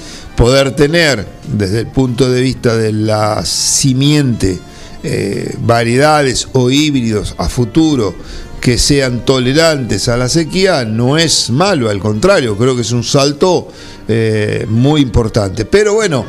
poder 0.41 0.71
tener 0.71 1.24
desde 1.53 1.81
el 1.81 1.86
punto 1.86 2.27
de 2.27 2.41
vista 2.41 2.75
de 2.75 2.91
la 2.91 3.45
simiente 3.45 4.57
eh, 5.03 5.55
variedades 5.60 6.48
o 6.53 6.71
híbridos 6.71 7.36
a 7.38 7.48
futuro 7.48 8.15
que 8.60 8.79
sean 8.79 9.24
tolerantes 9.24 10.10
a 10.10 10.17
la 10.17 10.27
sequía 10.27 10.83
no 10.83 11.19
es 11.19 11.51
malo, 11.51 11.91
al 11.91 12.00
contrario, 12.00 12.57
creo 12.57 12.75
que 12.75 12.81
es 12.81 12.91
un 12.91 13.03
salto 13.03 13.67
eh, 14.07 14.65
muy 14.67 15.01
importante. 15.01 15.65
Pero 15.65 15.93
bueno, 15.93 16.25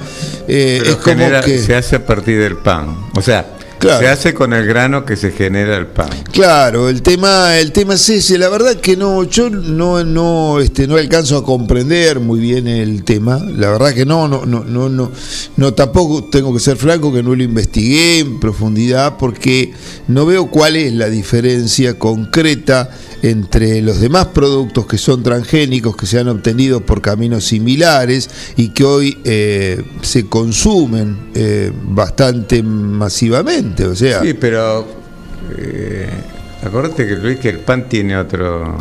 eh, 0.47 0.83
es 0.85 0.97
como 0.97 1.27
que... 1.43 1.59
Se 1.59 1.75
hace 1.75 1.97
a 1.97 2.05
partir 2.05 2.39
del 2.39 2.59
pan. 2.59 2.95
O 3.17 3.23
sea, 3.23 3.47
se 3.83 4.09
hace 4.09 4.35
con 4.35 4.53
el 4.53 4.67
grano 4.67 5.05
que 5.05 5.17
se 5.17 5.33
genera 5.33 5.77
el 5.77 5.87
pan. 5.87 6.09
Claro, 6.33 6.89
el 6.89 7.03
tema, 7.03 7.59
el 7.59 7.73
tema 7.73 7.95
es 7.95 8.09
ese. 8.09 8.39
La 8.39 8.49
verdad 8.49 8.77
que 8.77 8.97
no, 8.97 9.25
yo 9.25 9.51
no, 9.51 10.05
no, 10.05 10.61
este, 10.61 10.87
no 10.87 10.97
alcanzo 10.97 11.37
a 11.37 11.45
comprender 11.45 12.21
muy 12.21 12.41
bien 12.41 12.67
el 12.69 13.05
tema. 13.05 13.39
La 13.39 13.71
verdad 13.71 13.93
que 13.93 14.07
no, 14.07 14.29
no, 14.29 14.47
no, 14.47 14.65
no, 14.65 14.89
no, 14.89 15.11
no. 15.57 15.75
Tampoco 15.75 16.25
tengo 16.25 16.55
que 16.55 16.61
ser 16.61 16.77
franco 16.77 17.13
que 17.13 17.23
no 17.23 17.35
lo 17.35 17.43
investigué 17.43 18.21
en 18.21 18.41
profundidad 18.41 19.17
porque 19.19 19.73
no 20.09 20.27
veo 20.27 20.47
cuál 20.47 20.77
es 20.77 20.93
la 20.93 21.09
diferencia 21.09 21.99
concreta 21.99 22.91
entre 23.23 23.81
los 23.83 24.01
demás 24.01 24.27
productos 24.27 24.87
que 24.87 24.99
son 24.99 25.23
transgénicos, 25.23 25.97
que 25.97 26.07
se 26.07 26.19
han 26.19 26.29
obtenido 26.29 26.81
por 26.81 27.01
caminos 27.01 27.45
similares 27.45 28.29
y 28.57 28.71
que 28.71 28.85
hoy 28.85 29.19
eh, 29.25 29.83
se 30.03 30.27
consumen 30.27 31.31
eh, 31.35 31.73
bastante 31.85 32.63
masivamente. 32.63 33.87
O 33.87 33.95
sea, 33.95 34.21
sí, 34.23 34.35
pero 34.35 34.87
eh, 35.57 36.11
acuérdate 36.65 37.07
que 37.07 37.17
Luis 37.17 37.39
que 37.39 37.51
el 37.51 37.61
pan 37.61 37.89
tiene 37.89 38.17
otro 38.17 38.77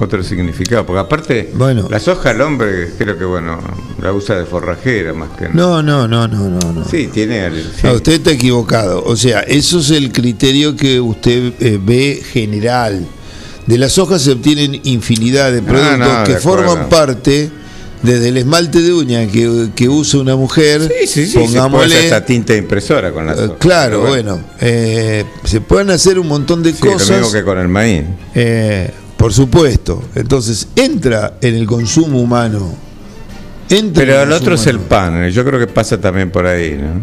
otro 0.00 0.24
significado, 0.24 0.84
porque 0.84 1.00
aparte 1.00 1.50
bueno, 1.54 1.86
la 1.88 2.00
soja 2.00 2.30
al 2.30 2.40
hombre 2.40 2.90
creo 2.98 3.16
que 3.16 3.24
bueno 3.24 3.60
la 4.02 4.12
usa 4.12 4.36
de 4.36 4.44
forrajera 4.44 5.12
más 5.12 5.30
que 5.38 5.48
no. 5.50 5.82
No, 5.82 6.08
no, 6.08 6.08
no, 6.08 6.26
no, 6.26 6.72
no. 6.72 6.84
Sí, 6.84 7.08
tiene. 7.12 7.48
usted 7.48 8.12
está 8.14 8.32
equivocado. 8.32 9.04
O 9.04 9.14
sea, 9.14 9.40
eso 9.40 9.78
es 9.78 9.90
el 9.90 10.10
criterio 10.10 10.74
que 10.74 11.00
usted 11.00 11.52
ve 11.80 12.22
general 12.32 13.06
de 13.66 13.78
las 13.78 13.98
hojas 13.98 14.22
se 14.22 14.32
obtienen 14.32 14.80
infinidad 14.84 15.52
de 15.52 15.62
productos 15.62 16.28
que 16.28 16.36
forman 16.36 16.88
parte 16.88 17.50
desde 18.02 18.28
el 18.28 18.36
esmalte 18.36 18.82
de 18.82 18.92
uña 18.92 19.26
que, 19.26 19.88
usa 19.88 20.20
una 20.20 20.36
mujer, 20.36 20.82
sí, 20.82 21.06
sí, 21.06 21.26
sí, 21.26 21.38
pongámosle 21.38 22.04
esta 22.04 22.24
tinta 22.24 22.54
impresora 22.54 23.10
con 23.10 23.26
las 23.26 23.38
eh, 23.38 23.44
hojas. 23.44 23.56
Claro, 23.58 24.02
bueno, 24.02 24.40
eh, 24.60 25.24
se 25.44 25.62
pueden 25.62 25.90
hacer 25.90 26.18
un 26.18 26.28
montón 26.28 26.62
de 26.62 26.74
cosas. 26.74 27.08
Lo 27.08 27.16
mismo 27.16 27.32
que 27.32 27.42
con 27.42 27.58
el 27.58 27.68
maíz. 27.68 28.04
Eh, 28.34 28.90
por 29.16 29.32
supuesto. 29.32 30.02
Entonces 30.14 30.68
entra 30.76 31.38
en 31.40 31.54
el 31.54 31.66
consumo 31.66 32.20
humano. 32.20 32.74
Pero 33.68 34.22
el, 34.22 34.32
otro 34.32 34.56
es 34.56 34.66
el 34.66 34.80
pan. 34.80 35.30
Yo 35.30 35.42
creo 35.42 35.58
que 35.58 35.66
pasa 35.66 35.98
también 35.98 36.30
por 36.30 36.46
ahí, 36.46 36.72
¿no? 36.72 37.02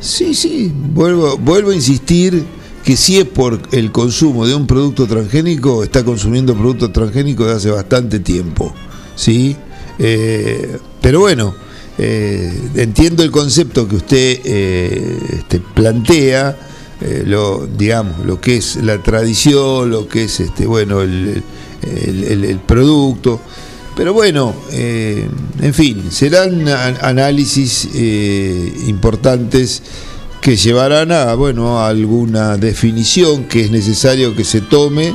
Sí, 0.00 0.34
sí. 0.34 0.70
Vuelvo, 0.74 1.38
vuelvo 1.38 1.70
a 1.70 1.74
insistir 1.74 2.44
que 2.84 2.96
si 2.96 3.18
es 3.18 3.26
por 3.26 3.60
el 3.72 3.92
consumo 3.92 4.46
de 4.46 4.54
un 4.54 4.66
producto 4.66 5.06
transgénico, 5.06 5.84
está 5.84 6.04
consumiendo 6.04 6.54
producto 6.54 6.90
transgénico 6.90 7.46
de 7.46 7.54
hace 7.54 7.70
bastante 7.70 8.20
tiempo. 8.20 8.74
¿sí? 9.20 9.56
Eh, 9.98 10.78
pero 11.02 11.20
bueno, 11.20 11.54
eh, 11.98 12.52
entiendo 12.76 13.22
el 13.22 13.30
concepto 13.30 13.86
que 13.86 13.96
usted 13.96 14.40
eh, 14.44 15.18
este, 15.34 15.60
plantea, 15.60 16.56
lo, 17.24 17.66
digamos, 17.66 18.26
lo 18.26 18.38
que 18.42 18.58
es 18.58 18.76
la 18.76 19.02
tradición, 19.02 19.88
lo 19.88 20.06
que 20.06 20.24
es 20.24 20.40
este, 20.40 20.66
bueno, 20.66 21.00
el, 21.00 21.42
el 21.82 22.60
producto. 22.66 23.40
Pero 23.96 24.12
bueno, 24.12 24.54
en 24.70 25.72
fin, 25.72 26.10
serán 26.10 26.68
análisis 26.68 27.88
importantes 28.86 29.82
que 30.40 30.56
llevarán 30.56 31.12
a, 31.12 31.34
bueno, 31.34 31.84
alguna 31.84 32.56
definición 32.56 33.44
que 33.44 33.62
es 33.62 33.70
necesario 33.70 34.34
que 34.34 34.44
se 34.44 34.60
tome, 34.62 35.14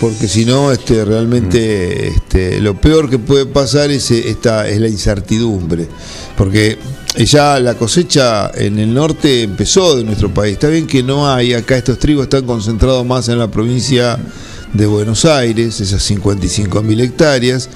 porque 0.00 0.28
si 0.28 0.44
no, 0.44 0.70
este, 0.70 1.04
realmente 1.04 2.08
este, 2.08 2.60
lo 2.60 2.80
peor 2.80 3.10
que 3.10 3.18
puede 3.18 3.46
pasar 3.46 3.90
es, 3.90 4.10
esta, 4.10 4.68
es 4.68 4.80
la 4.80 4.88
incertidumbre, 4.88 5.88
porque 6.36 6.78
ya 7.16 7.58
la 7.58 7.74
cosecha 7.74 8.50
en 8.54 8.78
el 8.78 8.92
norte 8.92 9.42
empezó 9.42 9.96
de 9.96 10.04
nuestro 10.04 10.32
país. 10.32 10.54
Está 10.54 10.68
bien 10.68 10.86
que 10.86 11.02
no 11.02 11.28
hay, 11.28 11.54
acá 11.54 11.76
estos 11.76 11.98
trigos 11.98 12.24
están 12.24 12.44
concentrados 12.44 13.04
más 13.04 13.28
en 13.28 13.38
la 13.38 13.50
provincia 13.50 14.18
de 14.76 14.86
Buenos 14.86 15.24
Aires, 15.24 15.80
esas 15.80 16.02
55 16.02 16.82
mil 16.82 17.00
hectáreas, 17.00 17.68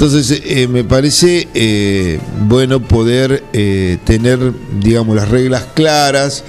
entonces, 0.00 0.40
eh, 0.46 0.66
me 0.66 0.82
parece 0.82 1.46
eh, 1.52 2.20
bueno 2.48 2.80
poder 2.80 3.44
eh, 3.52 3.98
tener, 4.04 4.38
digamos, 4.80 5.14
las 5.14 5.28
reglas 5.28 5.66
claras 5.74 6.42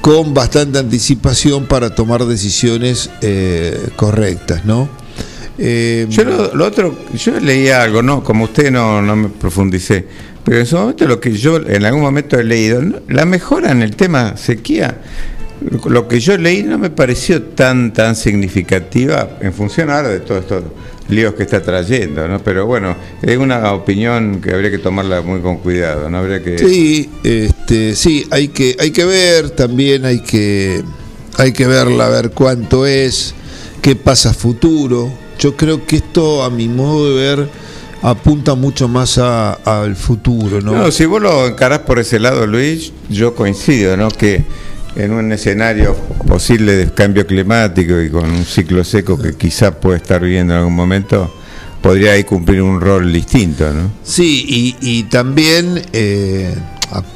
con 0.00 0.34
bastante 0.34 0.80
anticipación 0.80 1.66
para 1.66 1.94
tomar 1.94 2.24
decisiones 2.24 3.08
correctas, 3.94 4.64
¿no? 4.64 4.88
yo 5.56 6.24
lo, 6.52 6.66
otro, 6.66 6.98
yo 7.14 7.38
leía 7.38 7.80
algo, 7.80 8.02
¿no? 8.02 8.24
Como 8.24 8.44
usted 8.44 8.72
no, 8.72 9.00
no 9.00 9.14
me 9.14 9.28
profundicé, 9.28 10.04
pero 10.42 10.58
en 10.58 10.66
su 10.66 10.76
momento 10.76 11.06
lo 11.06 11.20
que 11.20 11.32
yo 11.32 11.58
en 11.58 11.84
algún 11.84 12.02
momento 12.02 12.40
he 12.40 12.44
leído, 12.44 12.82
la 13.06 13.24
mejora 13.24 13.70
en 13.70 13.82
el 13.82 13.94
tema 13.94 14.36
sequía, 14.36 15.00
lo 15.86 16.08
que 16.08 16.20
yo 16.20 16.36
leí 16.38 16.62
no 16.62 16.78
me 16.78 16.90
pareció 16.90 17.42
tan 17.42 17.92
tan 17.92 18.16
significativa 18.16 19.38
en 19.40 19.52
función 19.52 19.90
ahora 19.90 20.08
de 20.08 20.20
todo 20.20 20.38
esto 20.38 20.62
líos 21.10 21.34
que 21.34 21.42
está 21.42 21.60
trayendo, 21.62 22.26
¿no? 22.28 22.42
Pero 22.42 22.66
bueno, 22.66 22.96
es 23.20 23.36
una 23.36 23.72
opinión 23.72 24.40
que 24.40 24.54
habría 24.54 24.70
que 24.70 24.78
tomarla 24.78 25.20
muy 25.22 25.40
con 25.40 25.58
cuidado, 25.58 26.08
¿no? 26.08 26.18
Habría 26.18 26.42
que 26.42 26.58
Sí, 26.58 27.10
este, 27.24 27.94
sí, 27.94 28.26
hay 28.30 28.48
que 28.48 28.76
hay 28.78 28.90
que 28.92 29.04
ver 29.04 29.50
también 29.50 30.04
hay 30.04 30.20
que 30.20 30.82
hay 31.36 31.52
que 31.52 31.66
verla, 31.66 32.06
a 32.06 32.10
ver 32.10 32.30
cuánto 32.30 32.86
es, 32.86 33.34
qué 33.82 33.96
pasa 33.96 34.32
futuro. 34.32 35.10
Yo 35.38 35.56
creo 35.56 35.86
que 35.86 35.96
esto 35.96 36.42
a 36.42 36.50
mi 36.50 36.68
modo 36.68 37.14
de 37.14 37.14
ver 37.14 37.48
apunta 38.02 38.54
mucho 38.54 38.88
más 38.88 39.18
al 39.18 39.96
futuro, 39.96 40.60
¿no? 40.60 40.72
No, 40.72 40.90
si 40.90 41.04
vos 41.06 41.20
lo 41.20 41.46
encarás 41.46 41.80
por 41.80 41.98
ese 41.98 42.18
lado, 42.18 42.46
Luis, 42.46 42.92
yo 43.08 43.34
coincido, 43.34 43.96
¿no? 43.96 44.10
Que 44.10 44.44
en 44.96 45.12
un 45.12 45.32
escenario 45.32 45.94
posible 46.26 46.76
de 46.76 46.92
cambio 46.92 47.26
climático 47.26 48.00
y 48.00 48.10
con 48.10 48.30
un 48.30 48.44
ciclo 48.44 48.84
seco 48.84 49.18
que 49.18 49.34
quizás 49.34 49.74
puede 49.76 49.98
estar 49.98 50.20
viviendo 50.20 50.54
en 50.54 50.60
algún 50.60 50.74
momento, 50.74 51.34
podría 51.80 52.12
ahí 52.12 52.24
cumplir 52.24 52.62
un 52.62 52.80
rol 52.80 53.12
distinto, 53.12 53.72
¿no? 53.72 53.90
Sí, 54.02 54.74
y, 54.80 55.02
también 55.04 55.82
eh, 55.92 56.54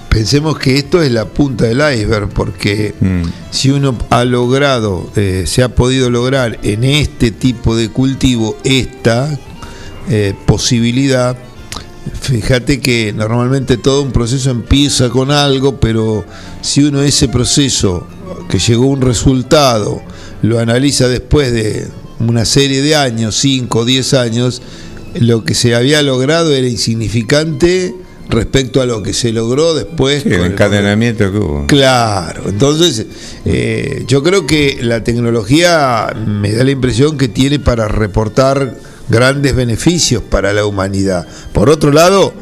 pensemos 0.08 0.58
que 0.58 0.78
esto 0.78 1.02
es 1.02 1.10
la 1.10 1.26
punta 1.26 1.64
del 1.66 1.78
iceberg, 1.78 2.28
porque 2.28 2.94
mm. 3.00 3.22
si 3.50 3.70
uno 3.70 3.96
ha 4.10 4.24
logrado, 4.24 5.10
eh, 5.16 5.44
se 5.46 5.62
ha 5.62 5.74
podido 5.74 6.10
lograr 6.10 6.58
en 6.62 6.84
este 6.84 7.30
tipo 7.30 7.76
de 7.76 7.88
cultivo 7.88 8.56
esta 8.64 9.38
eh, 10.08 10.34
posibilidad, 10.46 11.36
Fíjate 12.20 12.80
que 12.80 13.12
normalmente 13.12 13.76
todo 13.76 14.02
un 14.02 14.12
proceso 14.12 14.50
empieza 14.50 15.08
con 15.08 15.30
algo, 15.30 15.80
pero 15.80 16.24
si 16.60 16.84
uno 16.84 17.02
ese 17.02 17.28
proceso 17.28 18.06
que 18.48 18.58
llegó 18.58 18.84
a 18.84 18.88
un 18.88 19.00
resultado 19.00 20.02
lo 20.42 20.58
analiza 20.58 21.08
después 21.08 21.52
de 21.52 21.88
una 22.20 22.44
serie 22.44 22.82
de 22.82 22.96
años, 22.96 23.36
5 23.36 23.78
o 23.78 23.84
10 23.84 24.14
años, 24.14 24.62
lo 25.14 25.44
que 25.44 25.54
se 25.54 25.74
había 25.74 26.02
logrado 26.02 26.54
era 26.54 26.66
insignificante 26.66 27.94
respecto 28.28 28.80
a 28.80 28.86
lo 28.86 29.02
que 29.02 29.12
se 29.12 29.32
logró 29.32 29.74
después. 29.74 30.22
Sí, 30.22 30.30
el 30.30 30.44
encadenamiento 30.44 31.30
que 31.30 31.38
hubo. 31.38 31.66
Claro, 31.66 32.44
entonces 32.48 33.06
eh, 33.44 34.04
yo 34.06 34.22
creo 34.22 34.46
que 34.46 34.78
la 34.80 35.04
tecnología 35.04 36.14
me 36.26 36.52
da 36.52 36.64
la 36.64 36.70
impresión 36.70 37.16
que 37.16 37.28
tiene 37.28 37.58
para 37.58 37.88
reportar 37.88 38.76
grandes 39.08 39.54
beneficios 39.54 40.22
para 40.22 40.52
la 40.52 40.66
humanidad. 40.66 41.26
Por 41.52 41.70
otro 41.70 41.92
lado, 41.92 42.34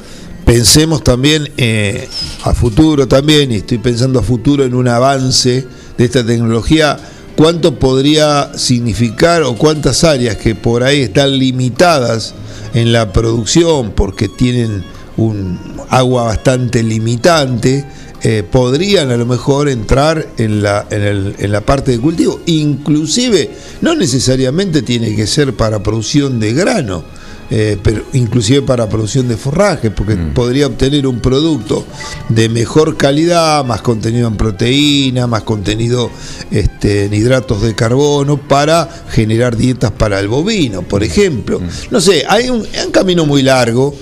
pensemos 0.45 1.03
también 1.03 1.51
eh, 1.57 2.09
a 2.45 2.55
futuro 2.55 3.09
también, 3.09 3.53
y 3.53 3.57
estoy 3.57 3.79
pensando 3.79 4.21
a 4.21 4.23
futuro 4.23 4.65
en 4.65 4.75
un 4.75 4.89
avance 4.89 5.67
de 5.97 6.05
esta 6.05 6.25
tecnología, 6.25 6.99
cuánto 7.37 7.79
podría 7.79 8.53
significar 8.57 9.43
o 9.43 9.55
cuántas 9.57 10.05
áreas 10.05 10.37
que 10.37 10.55
por 10.55 10.83
ahí 10.83 11.03
están 11.03 11.39
limitadas 11.39 12.35
en 12.75 12.93
la 12.93 13.13
producción 13.13 13.93
porque 13.93 14.29
tienen 14.29 14.85
un 15.17 15.59
agua 15.91 16.25
bastante 16.25 16.83
limitante, 16.83 17.85
eh, 18.25 18.45
podrían 18.49 19.11
a 19.11 19.17
lo 19.17 19.27
mejor 19.27 19.69
entrar 19.69 20.29
en 20.37 20.63
la, 20.63 20.87
en, 20.91 21.03
el, 21.03 21.35
en 21.39 21.51
la 21.51 21.61
parte 21.61 21.91
de 21.91 21.99
cultivo. 21.99 22.41
Inclusive, 22.47 23.51
no 23.81 23.97
necesariamente 23.97 24.83
tiene 24.83 25.17
que 25.17 25.27
ser 25.27 25.55
para 25.55 25.83
producción 25.83 26.39
de 26.39 26.53
grano, 26.53 27.03
eh, 27.51 27.77
pero 27.83 28.05
inclusive 28.13 28.63
para 28.63 28.89
producción 28.89 29.27
de 29.27 29.37
forraje, 29.37 29.91
porque 29.91 30.15
mm. 30.15 30.35
podría 30.35 30.69
obtener 30.69 31.07
un 31.07 31.21
producto 31.21 31.85
de 32.29 32.49
mejor 32.49 32.97
calidad, 32.97 33.65
más 33.65 33.83
contenido 33.83 34.29
en 34.29 34.37
proteína, 34.37 35.27
más 35.27 35.43
contenido 35.43 36.09
este, 36.51 37.07
en 37.07 37.15
hidratos 37.15 37.61
de 37.61 37.75
carbono, 37.75 38.37
para 38.39 38.89
generar 39.11 39.57
dietas 39.57 39.91
para 39.91 40.21
el 40.21 40.29
bovino, 40.29 40.83
por 40.83 41.03
ejemplo. 41.03 41.59
Mm. 41.59 41.69
No 41.91 42.01
sé, 42.01 42.25
hay 42.29 42.49
un, 42.49 42.65
hay 42.73 42.87
un 42.87 42.93
camino 42.93 43.27
muy 43.27 43.43
largo 43.43 43.95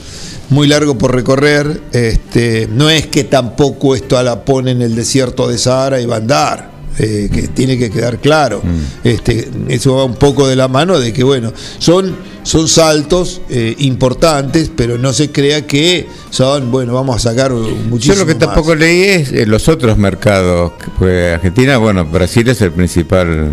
muy 0.50 0.68
largo 0.68 0.98
por 0.98 1.14
recorrer. 1.14 1.80
Este, 1.92 2.68
no 2.70 2.90
es 2.90 3.06
que 3.06 3.24
tampoco 3.24 3.94
esto 3.94 4.18
a 4.18 4.22
la 4.22 4.44
pone 4.44 4.72
en 4.72 4.82
el 4.82 4.94
desierto 4.94 5.48
de 5.48 5.58
Sahara 5.58 6.00
y 6.00 6.06
va 6.06 6.16
a 6.16 6.18
andar. 6.18 6.70
Eh, 6.98 7.30
que 7.32 7.48
tiene 7.48 7.78
que 7.78 7.88
quedar 7.88 8.18
claro. 8.18 8.60
Mm. 8.62 9.08
Este, 9.08 9.48
eso 9.68 9.94
va 9.94 10.04
un 10.04 10.16
poco 10.16 10.46
de 10.46 10.54
la 10.56 10.68
mano 10.68 10.98
de 10.98 11.14
que, 11.14 11.24
bueno, 11.24 11.50
son, 11.78 12.14
son 12.42 12.68
saltos 12.68 13.40
eh, 13.48 13.74
importantes, 13.78 14.70
pero 14.74 14.98
no 14.98 15.14
se 15.14 15.30
crea 15.30 15.66
que 15.66 16.06
son, 16.28 16.70
bueno, 16.70 16.92
vamos 16.92 17.16
a 17.16 17.30
sacar 17.30 17.52
muchísimo. 17.52 18.16
Yo 18.16 18.20
lo 18.20 18.26
que 18.26 18.34
tampoco 18.34 18.74
leí 18.74 19.02
es 19.02 19.32
eh, 19.32 19.46
los 19.46 19.68
otros 19.68 19.96
mercados. 19.96 20.72
Argentina, 21.00 21.78
bueno, 21.78 22.04
Brasil 22.04 22.46
es 22.48 22.60
el 22.60 22.72
principal 22.72 23.52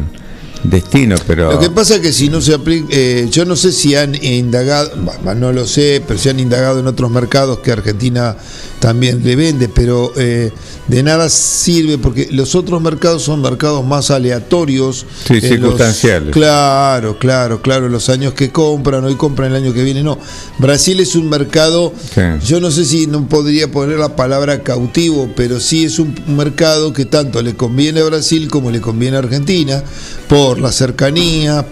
destino, 0.63 1.15
pero... 1.25 1.51
Lo 1.51 1.59
que 1.59 1.69
pasa 1.69 1.95
es 1.95 2.01
que 2.01 2.13
si 2.13 2.29
no 2.29 2.41
se 2.41 2.53
aplica, 2.53 2.87
eh, 2.91 3.27
yo 3.31 3.45
no 3.45 3.55
sé 3.55 3.71
si 3.71 3.95
han 3.95 4.15
indagado, 4.23 4.91
no 5.35 5.51
lo 5.51 5.65
sé, 5.65 6.03
pero 6.05 6.19
si 6.19 6.29
han 6.29 6.39
indagado 6.39 6.79
en 6.79 6.87
otros 6.87 7.11
mercados 7.11 7.59
que 7.59 7.71
Argentina 7.71 8.35
también 8.79 9.23
le 9.23 9.35
vende, 9.35 9.69
pero 9.69 10.13
eh, 10.15 10.51
de 10.87 11.03
nada 11.03 11.29
sirve 11.29 11.97
porque 11.97 12.29
los 12.31 12.55
otros 12.55 12.81
mercados 12.81 13.23
son 13.23 13.41
mercados 13.41 13.85
más 13.85 14.11
aleatorios. 14.11 15.05
Sí, 15.25 15.41
circunstanciales. 15.41 16.31
claro, 16.31 17.17
claro, 17.17 17.61
claro, 17.61 17.89
los 17.89 18.09
años 18.09 18.33
que 18.33 18.51
compran, 18.51 19.03
hoy 19.03 19.15
compran 19.15 19.51
el 19.51 19.63
año 19.63 19.73
que 19.73 19.83
viene, 19.83 20.03
no. 20.03 20.17
Brasil 20.59 20.99
es 20.99 21.15
un 21.15 21.29
mercado, 21.29 21.93
yo 22.45 22.59
no 22.59 22.71
sé 22.71 22.85
si 22.85 23.07
no 23.07 23.27
podría 23.27 23.69
poner 23.71 23.97
la 23.97 24.15
palabra 24.15 24.63
cautivo, 24.63 25.29
pero 25.35 25.59
sí 25.59 25.85
es 25.85 25.99
un 25.99 26.15
mercado 26.27 26.93
que 26.93 27.05
tanto 27.05 27.41
le 27.41 27.55
conviene 27.55 28.01
a 28.01 28.05
Brasil 28.05 28.47
como 28.47 28.71
le 28.71 28.79
conviene 28.79 29.17
a 29.17 29.19
Argentina, 29.19 29.83
por 30.27 30.46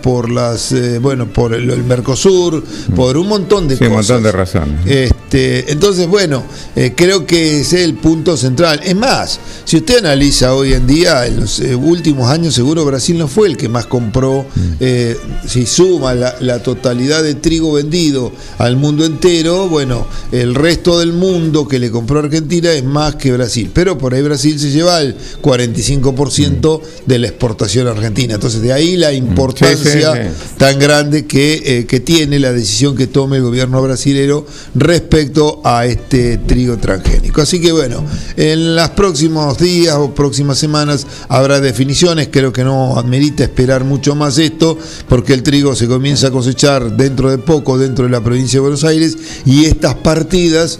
por 0.02 0.30
las, 0.30 0.72
eh, 0.72 1.00
bueno, 1.00 1.28
por 1.28 1.54
el, 1.54 1.84
Mercosur, 1.84 2.64
por 2.96 3.18
un 3.18 3.28
montón 3.28 3.68
de 3.68 3.78
sí, 3.78 3.86
cosas. 3.86 3.92
un 3.92 3.96
montón 3.96 4.24
de 4.24 4.32
razones. 4.32 4.86
Este, 4.86 5.72
entonces, 5.72 6.08
bueno, 6.08 6.44
eh, 6.76 6.94
creo 6.96 7.26
que 7.26 7.62
ese 7.62 7.78
es 7.78 7.86
el 7.86 7.96
punto 7.96 8.36
central. 8.36 8.82
Es 8.84 8.96
más, 8.96 9.40
si 9.64 9.78
usted 9.78 10.00
analiza 10.00 10.54
hoy 10.54 10.74
en 10.74 10.88
día, 10.88 11.26
en 11.26 11.42
los 11.42 11.60
eh, 11.60 11.76
últimos 11.76 12.30
años 12.30 12.54
seguro 12.54 12.86
Brasil 12.86 13.18
no 13.18 13.28
fue 13.28 13.48
el 13.48 13.58
que 13.58 13.70
más 13.70 13.86
compró, 13.86 14.46
mm. 14.56 15.48
si 15.48 15.66
suma 15.66 16.14
la, 16.14 16.36
la, 16.40 16.62
totalidad 16.62 17.24
de 17.24 17.36
trigo 17.36 17.74
vendido 17.74 18.32
al 18.58 18.76
mundo 18.76 19.06
entero, 19.06 19.68
bueno, 19.68 20.08
el 20.32 20.56
resto 20.56 21.00
del 21.00 21.14
mundo 21.14 21.68
que 21.68 21.80
le 21.80 21.92
compró 21.92 22.20
Argentina 22.20 22.72
es 22.72 22.84
más 22.84 23.16
que 23.16 23.32
Brasil, 23.32 23.72
pero 23.74 23.98
por 23.98 24.14
ahí 24.14 24.22
Brasil 24.22 24.60
se 24.60 24.72
lleva 24.72 25.02
el 25.02 25.16
45% 25.42 26.80
mm. 26.80 26.84
de 27.06 27.20
la 27.20 27.28
exportación 27.28 27.88
argentina. 27.88 28.36
Entonces, 28.36 28.62
de 28.66 28.74
ahí 28.74 28.98
la 28.98 29.14
importancia 29.14 30.32
tan 30.58 30.80
grande 30.80 31.28
que, 31.28 31.62
eh, 31.64 31.86
que, 31.86 32.00
tiene 32.00 32.40
la 32.40 32.52
decisión 32.52 32.96
que 32.96 33.06
tome 33.06 33.38
el 33.38 33.44
gobierno 33.44 33.80
brasilero 33.80 34.48
respecto 34.74 35.62
a 35.64 35.86
este 35.86 36.40
trigo 36.40 36.78
transgénico. 36.78 37.44
Así 37.44 37.62
que 37.62 37.72
bueno, 37.72 38.04
en 38.36 38.76
los 38.76 38.90
próximos 38.90 39.60
días 39.60 39.94
o 39.98 40.16
próximas 40.16 40.58
semanas 40.58 41.06
habrá 41.30 41.62
definiciones, 41.62 42.30
creo 42.32 42.52
que 42.52 42.64
no 42.64 42.98
amerita 42.98 43.44
esperar 43.44 43.84
mucho 43.84 44.16
más 44.16 44.40
esto, 44.40 44.80
porque 45.08 45.34
el 45.34 45.44
trigo 45.44 45.76
se 45.76 45.86
comienza 45.86 46.28
a 46.28 46.32
cosechar 46.32 46.98
dentro 46.98 47.30
de 47.30 47.38
poco 47.38 47.78
dentro 47.78 48.06
de 48.06 48.12
la 48.12 48.24
provincia 48.24 48.58
de 48.58 48.62
Buenos 48.62 48.84
Aires 48.84 49.16
y 49.46 49.66
estas 49.66 49.94
partidas 49.94 50.80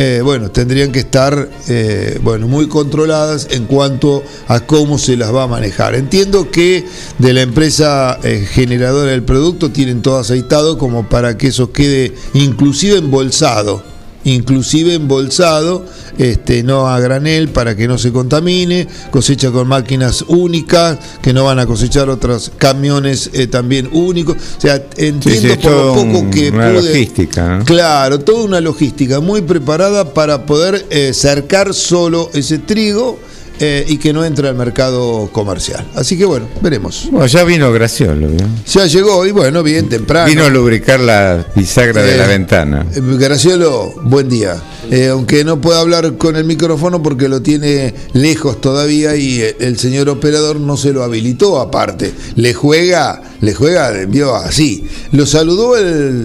eh, 0.00 0.20
bueno, 0.22 0.52
tendrían 0.52 0.92
que 0.92 1.00
estar 1.00 1.50
eh, 1.66 2.20
bueno, 2.22 2.46
muy 2.46 2.68
controladas 2.68 3.48
en 3.50 3.64
cuanto 3.64 4.22
a 4.46 4.60
cómo 4.60 4.96
se 4.96 5.16
las 5.16 5.34
va 5.34 5.42
a 5.42 5.46
manejar. 5.48 5.96
Entiendo 5.96 6.52
que 6.52 6.86
de 7.18 7.32
la 7.32 7.42
empresa 7.42 8.20
eh, 8.22 8.46
generadora 8.48 9.10
del 9.10 9.24
producto 9.24 9.72
tienen 9.72 10.00
todo 10.00 10.18
aceitado 10.18 10.78
como 10.78 11.08
para 11.08 11.36
que 11.36 11.48
eso 11.48 11.72
quede 11.72 12.14
inclusive 12.32 12.98
embolsado 12.98 13.82
inclusive 14.28 14.94
embolsado, 14.94 15.84
este, 16.18 16.62
no 16.62 16.88
a 16.88 16.98
granel 17.00 17.48
para 17.48 17.76
que 17.76 17.88
no 17.88 17.98
se 17.98 18.12
contamine, 18.12 18.86
cosecha 19.10 19.50
con 19.50 19.68
máquinas 19.68 20.24
únicas, 20.28 20.98
que 21.22 21.32
no 21.32 21.44
van 21.44 21.58
a 21.58 21.66
cosechar 21.66 22.08
otros 22.08 22.52
camiones 22.56 23.30
eh, 23.32 23.46
también 23.46 23.88
únicos. 23.92 24.36
O 24.36 24.60
sea, 24.60 24.82
entiendo 24.96 25.56
por 25.60 25.72
lo 25.72 25.94
poco 25.94 26.30
que 26.30 26.50
una 26.50 26.70
logística. 26.70 27.62
Claro, 27.64 28.20
toda 28.20 28.44
una 28.44 28.60
logística 28.60 29.20
muy 29.20 29.42
preparada 29.42 30.12
para 30.14 30.46
poder 30.46 30.86
eh, 30.90 31.12
cercar 31.14 31.74
solo 31.74 32.30
ese 32.34 32.58
trigo 32.58 33.18
eh, 33.60 33.84
y 33.88 33.96
que 33.96 34.12
no 34.12 34.24
entra 34.24 34.48
al 34.48 34.54
mercado 34.54 35.28
comercial. 35.32 35.84
Así 35.94 36.16
que 36.16 36.24
bueno, 36.24 36.48
veremos. 36.62 37.08
Bueno, 37.10 37.26
ya 37.26 37.42
vino 37.42 37.72
Graciolo. 37.72 38.28
Ya 38.66 38.86
llegó 38.86 39.26
y 39.26 39.32
bueno, 39.32 39.62
bien 39.62 39.88
temprano. 39.88 40.28
Vino 40.28 40.44
a 40.44 40.48
lubricar 40.48 41.00
la 41.00 41.44
bisagra 41.56 42.02
de 42.02 42.16
la 42.16 42.26
eh, 42.26 42.28
ventana. 42.28 42.86
Eh, 42.94 43.00
Graciolo, 43.02 43.94
buen 44.04 44.28
día. 44.28 44.62
aunque 45.10 45.44
no 45.44 45.60
pueda 45.60 45.80
hablar 45.80 46.16
con 46.16 46.36
el 46.36 46.44
micrófono 46.44 47.02
porque 47.02 47.28
lo 47.28 47.42
tiene 47.42 47.94
lejos 48.12 48.60
todavía 48.60 49.16
y 49.16 49.42
el 49.58 49.78
señor 49.78 50.08
operador 50.08 50.60
no 50.60 50.76
se 50.76 50.92
lo 50.92 51.02
habilitó 51.02 51.60
aparte. 51.60 52.12
Le 52.36 52.54
juega, 52.54 53.22
le 53.40 53.54
juega, 53.54 53.90
vio 54.06 54.36
así. 54.36 54.86
Lo 55.12 55.26
saludó 55.26 55.76
el... 55.76 56.24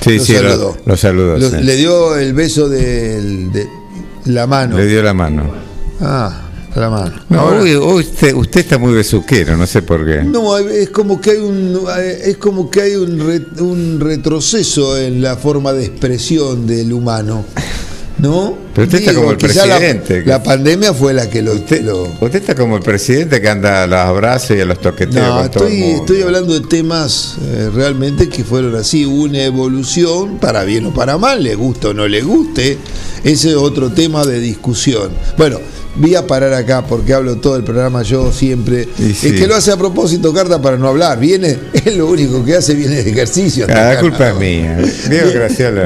Sí, 0.00 0.16
lo 0.16 0.24
sí, 0.24 0.32
saludó. 0.32 0.78
Lo, 0.86 0.96
saludó. 0.96 1.36
Le 1.36 1.76
dio 1.76 2.16
el 2.16 2.32
beso 2.32 2.70
de 2.70 3.68
la 4.24 4.46
mano. 4.46 4.78
Le 4.78 4.86
dio 4.86 5.02
la 5.02 5.12
mano. 5.12 5.52
Ah. 6.00 6.46
No, 7.28 7.46
hoy, 7.46 7.76
usted, 7.76 8.34
está 8.54 8.78
muy 8.78 8.92
besuquero, 8.92 9.56
no 9.56 9.66
sé 9.66 9.82
por 9.82 10.06
qué. 10.06 10.22
No, 10.22 10.56
es 10.58 10.90
como 10.90 11.20
que 11.20 11.32
hay 11.32 11.38
un 11.38 11.80
es 12.24 12.36
como 12.36 12.70
que 12.70 12.82
hay 12.82 12.94
un, 12.94 13.20
un 13.60 14.00
retroceso 14.00 14.96
en 14.96 15.20
la 15.20 15.36
forma 15.36 15.72
de 15.72 15.86
expresión 15.86 16.66
del 16.66 16.92
humano. 16.92 17.44
¿No? 18.18 18.69
Pero 18.74 18.84
usted 18.84 18.98
está 18.98 19.14
como 19.14 19.30
el 19.32 19.36
presidente. 19.36 20.24
La, 20.24 20.42
pandemia 20.42 20.94
fue 20.94 21.12
la 21.12 21.28
que 21.28 21.42
lo 21.42 21.52
usted, 21.54 21.86
usted, 21.88 22.36
está 22.36 22.54
como 22.54 22.76
el 22.76 22.82
presidente 22.82 23.40
que 23.40 23.48
anda 23.48 23.84
a 23.84 23.86
los 23.86 23.98
abrazos 23.98 24.56
y 24.56 24.60
a 24.60 24.64
los 24.64 24.80
toqueteos. 24.80 25.26
No, 25.26 25.44
estoy, 25.44 25.82
estoy 25.82 26.22
hablando 26.22 26.54
de 26.54 26.66
temas 26.66 27.36
eh, 27.42 27.70
realmente 27.74 28.28
que 28.28 28.44
fueron 28.44 28.76
así, 28.76 29.04
una 29.04 29.42
evolución, 29.42 30.38
para 30.38 30.64
bien 30.64 30.86
o 30.86 30.94
para 30.94 31.18
mal, 31.18 31.42
le 31.42 31.54
guste 31.54 31.88
o 31.88 31.94
no 31.94 32.06
le 32.06 32.22
guste. 32.22 32.78
Ese 33.24 33.50
es 33.50 33.56
otro 33.56 33.90
tema 33.90 34.24
de 34.24 34.40
discusión. 34.40 35.10
Bueno, 35.36 35.58
voy 35.96 36.14
a 36.14 36.26
parar 36.26 36.54
acá 36.54 36.84
porque 36.86 37.12
hablo 37.12 37.36
todo 37.36 37.56
el 37.56 37.64
programa 37.64 38.02
yo 38.02 38.32
siempre. 38.32 38.88
Es 38.98 39.20
que 39.20 39.46
lo 39.46 39.54
hace 39.54 39.72
a 39.72 39.76
propósito, 39.76 40.32
Carta, 40.32 40.60
para 40.60 40.76
no 40.76 40.88
hablar. 40.88 41.18
Viene, 41.18 41.58
es 41.72 41.96
lo 41.96 42.06
único 42.06 42.44
que 42.44 42.56
hace, 42.56 42.74
viene 42.74 43.02
de 43.02 43.10
ejercicio. 43.10 43.66
La 43.66 43.92
ah, 43.92 44.00
culpa 44.00 44.30
es 44.30 44.36
mía. 44.36 44.78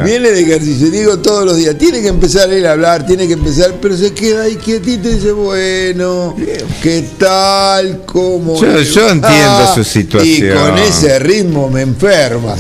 Viene 0.05 0.31
de 0.31 0.41
ejercicio, 0.41 0.91
digo 0.91 1.19
todos 1.19 1.45
los 1.45 1.57
días. 1.57 1.77
Tiene 1.77 2.03
que 2.03 2.09
empezar 2.09 2.53
él 2.53 2.67
a 2.67 2.74
hablar, 2.75 3.07
tiene 3.07 3.27
que 3.27 3.35
empezar, 3.35 3.75
pero 3.81 3.97
se 3.97 4.13
queda 4.13 4.43
ahí 4.43 4.57
quietito 4.57 5.09
y 5.09 5.15
dice, 5.15 5.33
bueno, 5.33 6.37
¿qué 6.83 7.05
tal? 7.19 8.03
¿Cómo? 8.05 8.61
Yo, 8.61 9.09
entiendo 9.09 9.75
su 9.75 9.85
situación. 9.85 10.51
Y 10.51 10.55
con 10.55 10.79
ese 10.79 11.19
ritmo 11.19 11.69
me 11.71 11.83
enferma. 11.83 12.55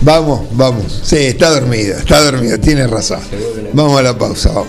Vamos, 0.00 0.42
vamos. 0.52 1.00
Sí, 1.02 1.16
está 1.16 1.50
dormida, 1.50 1.98
está 1.98 2.22
dormida, 2.22 2.58
tiene 2.58 2.86
razón. 2.86 3.20
Vamos 3.72 3.98
a 3.98 4.02
la 4.02 4.16
pausa, 4.16 4.50
vamos. 4.50 4.68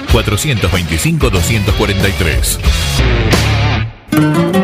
425 0.11 1.29
243. 1.29 2.59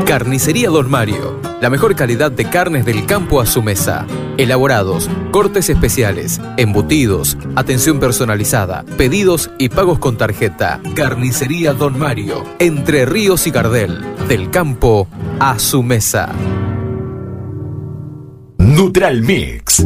Carnicería 0.06 0.70
Don 0.70 0.90
Mario. 0.90 1.40
La 1.62 1.70
mejor 1.70 1.96
calidad 1.96 2.32
de 2.32 2.46
carnes 2.50 2.86
del 2.86 3.06
campo 3.06 3.40
a 3.40 3.46
su 3.46 3.62
mesa. 3.62 4.06
Elaborados, 4.38 5.10
cortes 5.32 5.70
especiales, 5.70 6.42
embutidos, 6.58 7.38
atención 7.56 8.00
personalizada, 8.00 8.84
pedidos 8.98 9.50
y 9.58 9.70
pagos 9.70 10.00
con 10.00 10.18
tarjeta. 10.18 10.82
Carnicería 10.96 11.74
Don 11.74 11.98
Mario. 11.98 12.44
Entre 12.60 13.06
Ríos 13.06 13.48
y 13.48 13.52
Gardel. 13.52 14.04
Del 14.28 14.50
campo 14.50 15.08
a 15.40 15.60
su 15.60 15.82
mesa. 15.82 16.30
Neutral 18.58 19.22
Mix. 19.22 19.86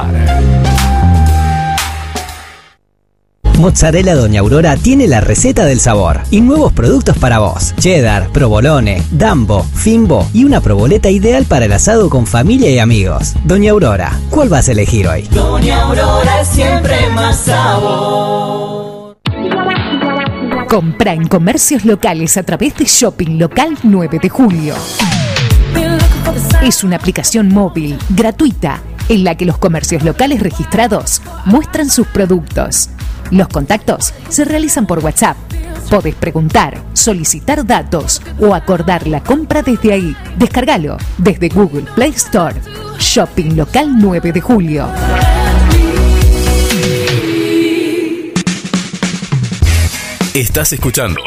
Mozzarella 3.61 4.15
Doña 4.15 4.39
Aurora 4.39 4.75
tiene 4.75 5.07
la 5.07 5.21
receta 5.21 5.65
del 5.65 5.79
sabor 5.79 6.21
y 6.31 6.41
nuevos 6.41 6.73
productos 6.73 7.15
para 7.19 7.37
vos. 7.37 7.75
Cheddar, 7.77 8.29
provolone, 8.29 9.03
dambo, 9.11 9.63
fimbo 9.63 10.27
y 10.33 10.45
una 10.45 10.61
proboleta 10.61 11.11
ideal 11.11 11.45
para 11.45 11.65
el 11.65 11.73
asado 11.73 12.09
con 12.09 12.25
familia 12.25 12.71
y 12.71 12.79
amigos. 12.79 13.35
Doña 13.43 13.71
Aurora, 13.71 14.19
¿cuál 14.31 14.49
vas 14.49 14.67
a 14.67 14.71
elegir 14.71 15.07
hoy? 15.07 15.27
Doña 15.31 15.83
Aurora 15.83 16.43
siempre 16.43 17.07
más 17.11 17.37
sabor. 17.41 19.15
Compra 20.67 21.13
en 21.13 21.27
comercios 21.27 21.85
locales 21.85 22.37
a 22.37 22.43
través 22.43 22.75
de 22.77 22.85
Shopping 22.85 23.37
Local 23.37 23.77
9 23.83 24.19
de 24.23 24.29
Julio. 24.29 24.73
Es 26.63 26.83
una 26.83 26.95
aplicación 26.95 27.49
móvil, 27.49 27.97
gratuita, 28.09 28.81
en 29.11 29.25
la 29.25 29.35
que 29.35 29.45
los 29.45 29.57
comercios 29.57 30.03
locales 30.03 30.39
registrados 30.39 31.21
muestran 31.43 31.89
sus 31.89 32.07
productos. 32.07 32.89
Los 33.29 33.49
contactos 33.49 34.13
se 34.29 34.45
realizan 34.45 34.87
por 34.87 34.99
WhatsApp. 34.99 35.35
Podés 35.89 36.15
preguntar, 36.15 36.81
solicitar 36.93 37.65
datos 37.65 38.21
o 38.39 38.55
acordar 38.55 39.07
la 39.07 39.21
compra 39.21 39.61
desde 39.63 39.91
ahí. 39.91 40.15
Descárgalo 40.37 40.97
desde 41.17 41.49
Google 41.49 41.85
Play 41.93 42.11
Store. 42.11 42.55
Shopping 42.99 43.57
Local 43.57 43.89
9 43.99 44.31
de 44.31 44.39
Julio. 44.39 44.87
Estás 50.33 50.71
escuchando 50.71 51.21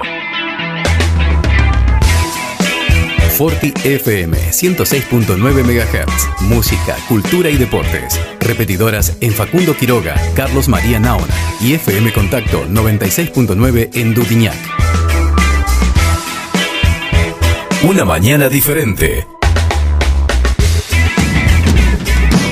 Forti 3.36 3.74
FM 3.82 4.36
106.9 4.52 5.64
MHz. 5.64 6.42
Música, 6.42 6.96
cultura 7.08 7.50
y 7.50 7.56
deportes. 7.56 8.20
Repetidoras 8.38 9.16
en 9.20 9.32
Facundo 9.32 9.76
Quiroga, 9.76 10.14
Carlos 10.36 10.68
María 10.68 11.00
Naona 11.00 11.34
y 11.60 11.72
FM 11.72 12.12
Contacto 12.12 12.64
96.9 12.68 13.90
en 13.94 14.14
Dudiñac. 14.14 14.54
Una 17.82 18.04
mañana 18.04 18.48
diferente. 18.48 19.26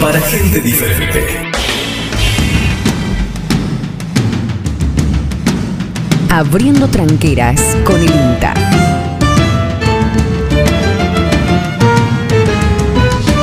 Para 0.00 0.20
gente 0.20 0.60
diferente. 0.60 1.26
Abriendo 6.28 6.88
tranqueras 6.88 7.60
con 7.84 8.00
el 8.00 8.10
INTA. 8.10 9.01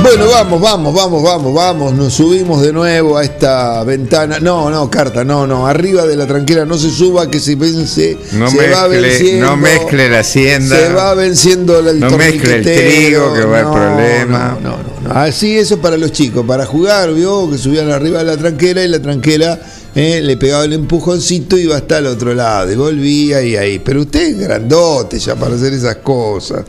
Bueno, 0.01 0.27
vamos, 0.29 0.61
vamos, 0.61 0.93
vamos, 0.93 1.23
vamos, 1.23 1.53
vamos. 1.53 1.93
Nos 1.93 2.13
subimos 2.13 2.61
de 2.61 2.71
nuevo 2.71 3.17
a 3.17 3.23
esta 3.23 3.83
ventana. 3.83 4.39
No, 4.39 4.69
no, 4.69 4.89
carta, 4.89 5.23
no, 5.23 5.45
no. 5.45 5.67
Arriba 5.67 6.05
de 6.07 6.15
la 6.15 6.25
tranquera 6.25 6.65
no 6.65 6.77
se 6.77 6.89
suba, 6.89 7.29
que 7.29 7.39
se 7.39 7.55
vence. 7.55 8.17
No, 8.33 8.49
se 8.49 8.57
mezcle, 8.57 8.73
va 8.73 8.87
venciendo. 8.87 9.45
no 9.45 9.57
mezcle 9.57 10.09
la 10.09 10.19
hacienda. 10.19 10.75
Se 10.77 10.93
va 10.93 11.13
venciendo 11.13 11.79
el 11.79 11.99
No 11.99 12.17
mezcle 12.17 12.55
el 12.55 12.63
trigo, 12.63 13.33
que 13.33 13.41
va 13.41 13.61
No, 13.61 13.73
haber 13.73 13.95
problema. 13.95 14.57
No, 14.61 14.71
no, 14.71 14.77
no, 14.77 15.09
no. 15.13 15.19
Así 15.19 15.57
eso 15.57 15.79
para 15.79 15.97
los 15.97 16.11
chicos, 16.11 16.45
para 16.45 16.65
jugar, 16.65 17.13
vio, 17.13 17.49
que 17.51 17.57
subían 17.57 17.91
arriba 17.91 18.19
de 18.19 18.25
la 18.25 18.37
tranquera 18.37 18.83
y 18.83 18.87
la 18.87 19.01
tranquera 19.01 19.59
eh, 19.95 20.21
le 20.23 20.37
pegaba 20.37 20.63
el 20.63 20.73
empujoncito 20.73 21.57
y 21.57 21.63
iba 21.63 21.75
hasta 21.75 21.97
el 21.97 22.07
otro 22.07 22.33
lado. 22.33 22.71
Y 22.71 22.75
volvía 22.75 23.41
y 23.41 23.57
ahí. 23.57 23.79
Pero 23.79 24.01
usted 24.01 24.21
es 24.21 24.39
grandote 24.39 25.19
ya 25.19 25.35
para 25.35 25.55
hacer 25.55 25.73
esas 25.73 25.97
cosas. 25.97 26.63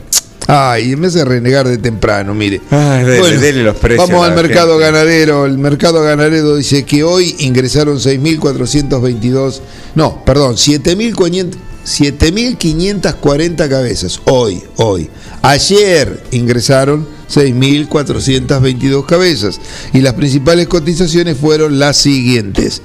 Ay, 0.52 0.96
me 0.96 1.06
hace 1.06 1.24
renegar 1.24 1.68
de 1.68 1.78
temprano, 1.78 2.34
mire. 2.34 2.60
Ay, 2.70 3.04
dele- 3.04 3.38
dele 3.38 3.62
los 3.62 3.76
precios 3.76 4.08
Vamos 4.08 4.26
al 4.26 4.34
mercado 4.34 4.72
gente. 4.78 4.84
ganadero. 4.84 5.46
El 5.46 5.58
mercado 5.58 6.02
ganadero 6.02 6.56
dice 6.56 6.84
que 6.84 7.04
hoy 7.04 7.36
ingresaron 7.38 7.98
6.422, 7.98 9.60
no, 9.94 10.24
perdón, 10.24 10.56
7.500 10.56 11.56
7.540 11.82 13.68
cabezas. 13.68 14.20
Hoy, 14.26 14.62
hoy. 14.76 15.08
Ayer 15.42 16.22
ingresaron 16.30 17.06
6.422 17.32 19.06
cabezas. 19.06 19.60
Y 19.92 20.00
las 20.00 20.14
principales 20.14 20.68
cotizaciones 20.68 21.36
fueron 21.38 21.78
las 21.78 21.96
siguientes. 21.96 22.82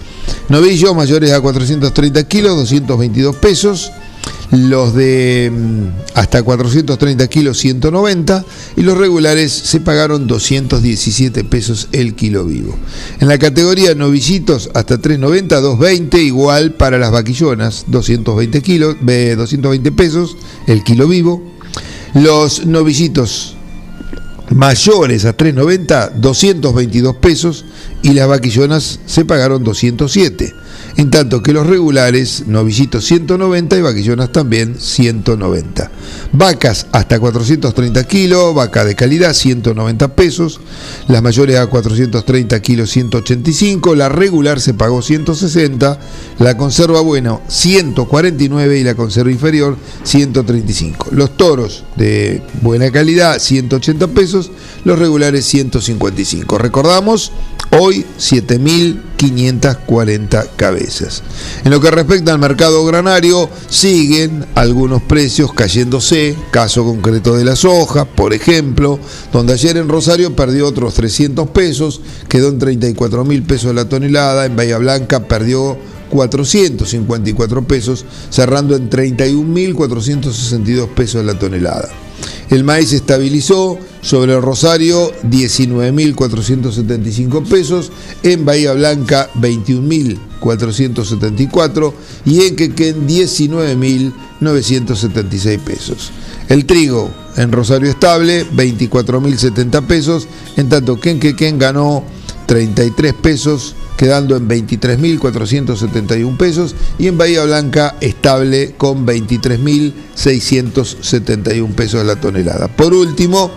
Novillos 0.49 0.95
mayores 0.95 1.31
a 1.33 1.41
430 1.41 2.23
kilos, 2.27 2.55
222 2.57 3.35
pesos 3.35 3.91
los 4.51 4.93
de 4.93 5.51
mm, 5.53 6.17
hasta 6.17 6.43
430 6.43 7.27
kilos 7.27 7.57
190 7.57 8.45
y 8.77 8.81
los 8.81 8.97
regulares 8.97 9.51
se 9.51 9.79
pagaron 9.79 10.27
217 10.27 11.43
pesos 11.43 11.89
el 11.91 12.15
kilo 12.15 12.45
vivo. 12.45 12.75
En 13.19 13.27
la 13.27 13.37
categoría 13.37 13.95
novillitos 13.95 14.69
hasta 14.73 14.97
390, 14.97 15.55
220 15.59 16.21
igual 16.21 16.73
para 16.73 16.97
las 16.97 17.11
vaquillonas, 17.11 17.85
220 17.87 18.61
kilos, 18.61 18.95
eh, 19.07 19.35
220 19.37 19.91
pesos 19.91 20.37
el 20.67 20.83
kilo 20.83 21.07
vivo. 21.07 21.43
Los 22.13 22.65
novillitos 22.65 23.55
mayores 24.51 25.25
a 25.25 25.33
390, 25.33 26.09
222 26.11 27.15
pesos 27.17 27.65
y 28.03 28.13
las 28.13 28.27
vaquillonas 28.27 28.99
se 29.05 29.25
pagaron 29.25 29.63
207. 29.63 30.53
En 30.97 31.09
tanto 31.09 31.43
que 31.43 31.51
los 31.51 31.67
regulares, 31.67 32.45
novillitos 32.47 33.03
190 33.03 33.77
y 33.77 33.81
vaquillonas 33.81 34.31
también 34.31 34.77
190. 34.79 35.91
Vacas 36.31 36.87
hasta 36.93 37.19
430 37.19 38.01
kilos, 38.05 38.55
vaca 38.55 38.85
de 38.85 38.95
calidad 38.95 39.33
190 39.33 40.15
pesos, 40.15 40.61
las 41.09 41.21
mayores 41.21 41.57
a 41.57 41.67
430 41.67 42.61
kilos 42.61 42.91
185, 42.91 43.93
la 43.93 44.07
regular 44.07 44.61
se 44.61 44.73
pagó 44.73 45.01
160, 45.01 45.99
la 46.39 46.55
conserva 46.55 47.01
buena 47.01 47.41
149 47.49 48.79
y 48.79 48.83
la 48.85 48.95
conserva 48.95 49.31
inferior 49.31 49.75
135. 50.03 51.09
Los 51.11 51.35
toros 51.35 51.83
de 51.97 52.41
buena 52.61 52.89
calidad 52.89 53.39
180 53.39 54.07
pesos, 54.07 54.49
los 54.85 54.97
regulares 54.97 55.45
155. 55.45 56.57
Recordamos, 56.57 57.33
hoy 57.71 58.05
7.540 58.17 60.47
cabezas. 60.55 60.84
En 61.63 61.71
lo 61.71 61.81
que 61.81 61.91
respecta 61.91 62.31
al 62.31 62.39
mercado 62.39 62.85
granario, 62.85 63.49
siguen 63.69 64.45
algunos 64.55 65.01
precios 65.01 65.53
cayéndose, 65.53 66.35
caso 66.51 66.83
concreto 66.83 67.35
de 67.35 67.45
la 67.45 67.55
soja, 67.55 68.05
por 68.05 68.33
ejemplo, 68.33 68.99
donde 69.33 69.53
ayer 69.53 69.77
en 69.77 69.89
Rosario 69.89 70.35
perdió 70.35 70.67
otros 70.67 70.93
300 70.93 71.49
pesos, 71.49 72.01
quedó 72.29 72.49
en 72.49 72.59
34 72.59 73.25
mil 73.25 73.43
pesos 73.43 73.73
la 73.73 73.89
tonelada, 73.89 74.45
en 74.45 74.55
Bahía 74.55 74.77
Blanca 74.77 75.27
perdió 75.27 75.77
454 76.09 77.67
pesos, 77.67 78.05
cerrando 78.29 78.75
en 78.75 78.89
31.462 78.89 80.87
pesos 80.89 81.25
la 81.25 81.37
tonelada. 81.37 82.04
El 82.49 82.63
maíz 82.63 82.91
estabilizó 82.93 83.77
sobre 84.01 84.33
el 84.35 84.41
Rosario 84.41 85.11
19.475 85.23 87.47
pesos, 87.47 87.91
en 88.23 88.45
Bahía 88.45 88.73
Blanca 88.73 89.29
21.474 89.35 91.93
y 92.25 92.41
en 92.41 92.55
Quequén 92.55 93.07
19.976 93.07 95.59
pesos. 95.59 96.11
El 96.47 96.65
trigo 96.65 97.11
en 97.37 97.51
Rosario 97.51 97.89
estable 97.89 98.45
24.070 98.51 99.87
pesos, 99.87 100.27
en 100.55 100.69
tanto 100.69 100.99
que 100.99 101.09
en 101.09 101.19
Quequén 101.19 101.57
ganó 101.57 102.03
33 102.45 103.13
pesos 103.13 103.75
quedando 103.97 104.35
en 104.35 104.47
23.471 104.47 106.37
pesos 106.37 106.75
y 106.99 107.07
en 107.07 107.17
Bahía 107.17 107.43
Blanca 107.45 107.95
estable 108.01 108.75
con 108.77 109.03
23.671 109.05 111.73
pesos 111.73 112.05
la 112.05 112.17
tonelada. 112.17 112.67
Por 112.67 112.93
último, 112.93 113.49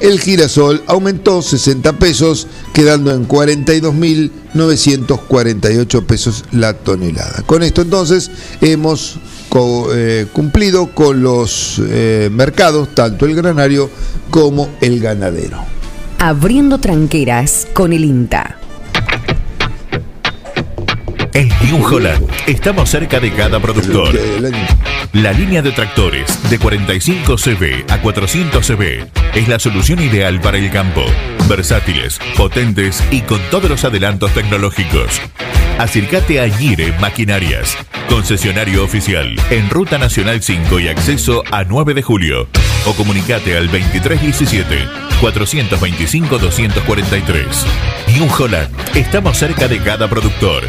el 0.00 0.20
girasol 0.20 0.82
aumentó 0.86 1.42
60 1.42 1.94
pesos 1.94 2.46
quedando 2.74 3.10
en 3.12 3.26
42.948 3.26 6.04
pesos 6.04 6.44
la 6.52 6.74
tonelada. 6.74 7.42
Con 7.46 7.62
esto 7.62 7.80
entonces 7.82 8.30
hemos 8.60 9.18
eh, 9.94 10.26
cumplido 10.34 10.94
con 10.94 11.22
los 11.22 11.80
eh, 11.88 12.28
mercados, 12.30 12.94
tanto 12.94 13.24
el 13.24 13.34
granario 13.34 13.88
como 14.30 14.68
el 14.82 15.00
ganadero. 15.00 15.75
Abriendo 16.18 16.78
tranqueras 16.78 17.68
con 17.74 17.92
el 17.92 18.04
INTA. 18.04 18.56
En 21.34 21.48
New 21.64 21.84
Holland 21.84 22.26
estamos 22.46 22.88
cerca 22.88 23.20
de 23.20 23.30
cada 23.32 23.60
productor. 23.60 24.18
La 25.12 25.32
línea 25.32 25.60
de 25.60 25.72
tractores 25.72 26.48
de 26.48 26.58
45 26.58 27.36
cb 27.36 27.84
a 27.90 28.00
400 28.00 28.66
cb 28.66 29.06
es 29.34 29.48
la 29.48 29.58
solución 29.58 30.00
ideal 30.00 30.40
para 30.40 30.56
el 30.56 30.70
campo. 30.70 31.04
Versátiles, 31.48 32.18
potentes 32.34 33.04
y 33.10 33.20
con 33.20 33.40
todos 33.50 33.68
los 33.68 33.84
adelantos 33.84 34.32
tecnológicos. 34.32 35.20
Acércate 35.78 36.40
a 36.40 36.48
Gire 36.48 36.94
Maquinarias, 36.98 37.76
concesionario 38.08 38.82
oficial 38.82 39.36
en 39.50 39.68
Ruta 39.68 39.98
Nacional 39.98 40.42
5 40.42 40.80
y 40.80 40.88
acceso 40.88 41.44
a 41.50 41.64
9 41.64 41.92
de 41.92 42.02
julio. 42.02 42.48
O 42.86 42.94
comunicate 42.94 43.56
al 43.56 43.66
2317 43.66 44.88
425 45.20 46.38
243. 46.38 47.66
New 48.14 48.28
Holland, 48.38 48.72
estamos 48.94 49.36
cerca 49.36 49.66
de 49.66 49.80
cada 49.80 50.08
productor. 50.08 50.62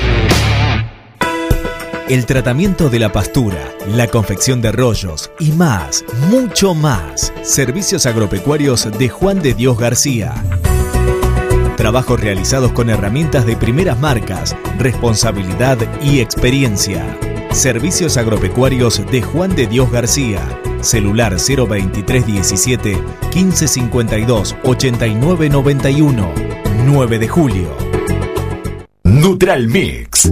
El 2.09 2.25
tratamiento 2.25 2.89
de 2.89 2.99
la 2.99 3.11
pastura, 3.11 3.59
la 3.85 4.07
confección 4.07 4.61
de 4.61 4.71
rollos 4.71 5.29
y 5.39 5.51
más, 5.51 6.05
mucho 6.29 6.73
más. 6.73 7.33
Servicios 7.43 8.05
agropecuarios 8.05 8.89
de 8.97 9.09
Juan 9.09 9.41
de 9.41 9.53
Dios 9.53 9.77
García. 9.77 10.33
Trabajos 11.75 12.19
realizados 12.19 12.71
con 12.71 12.89
herramientas 12.89 13.45
de 13.45 13.57
primeras 13.57 13.99
marcas, 13.99 14.55
responsabilidad 14.79 15.77
y 16.01 16.21
experiencia. 16.21 17.05
Servicios 17.51 18.17
agropecuarios 18.17 19.05
de 19.11 19.21
Juan 19.21 19.55
de 19.55 19.67
Dios 19.67 19.91
García. 19.91 20.41
Celular 20.81 21.35
02317 21.35 22.97
1552 23.33 24.55
8991. 24.63 26.33
9 26.85 27.19
de 27.19 27.27
julio. 27.27 27.69
Neutral 29.03 29.67
Mix. 29.67 30.31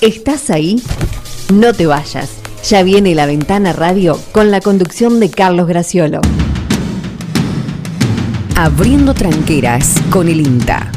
¿Estás 0.00 0.50
ahí? 0.50 0.82
No 1.52 1.72
te 1.72 1.86
vayas. 1.86 2.30
Ya 2.68 2.82
viene 2.82 3.14
la 3.14 3.26
ventana 3.26 3.72
radio 3.72 4.18
con 4.32 4.50
la 4.50 4.60
conducción 4.60 5.20
de 5.20 5.30
Carlos 5.30 5.66
Graciolo. 5.66 6.20
Abriendo 8.56 9.14
tranqueras 9.14 9.94
con 10.10 10.28
el 10.28 10.40
INTA. 10.40 10.93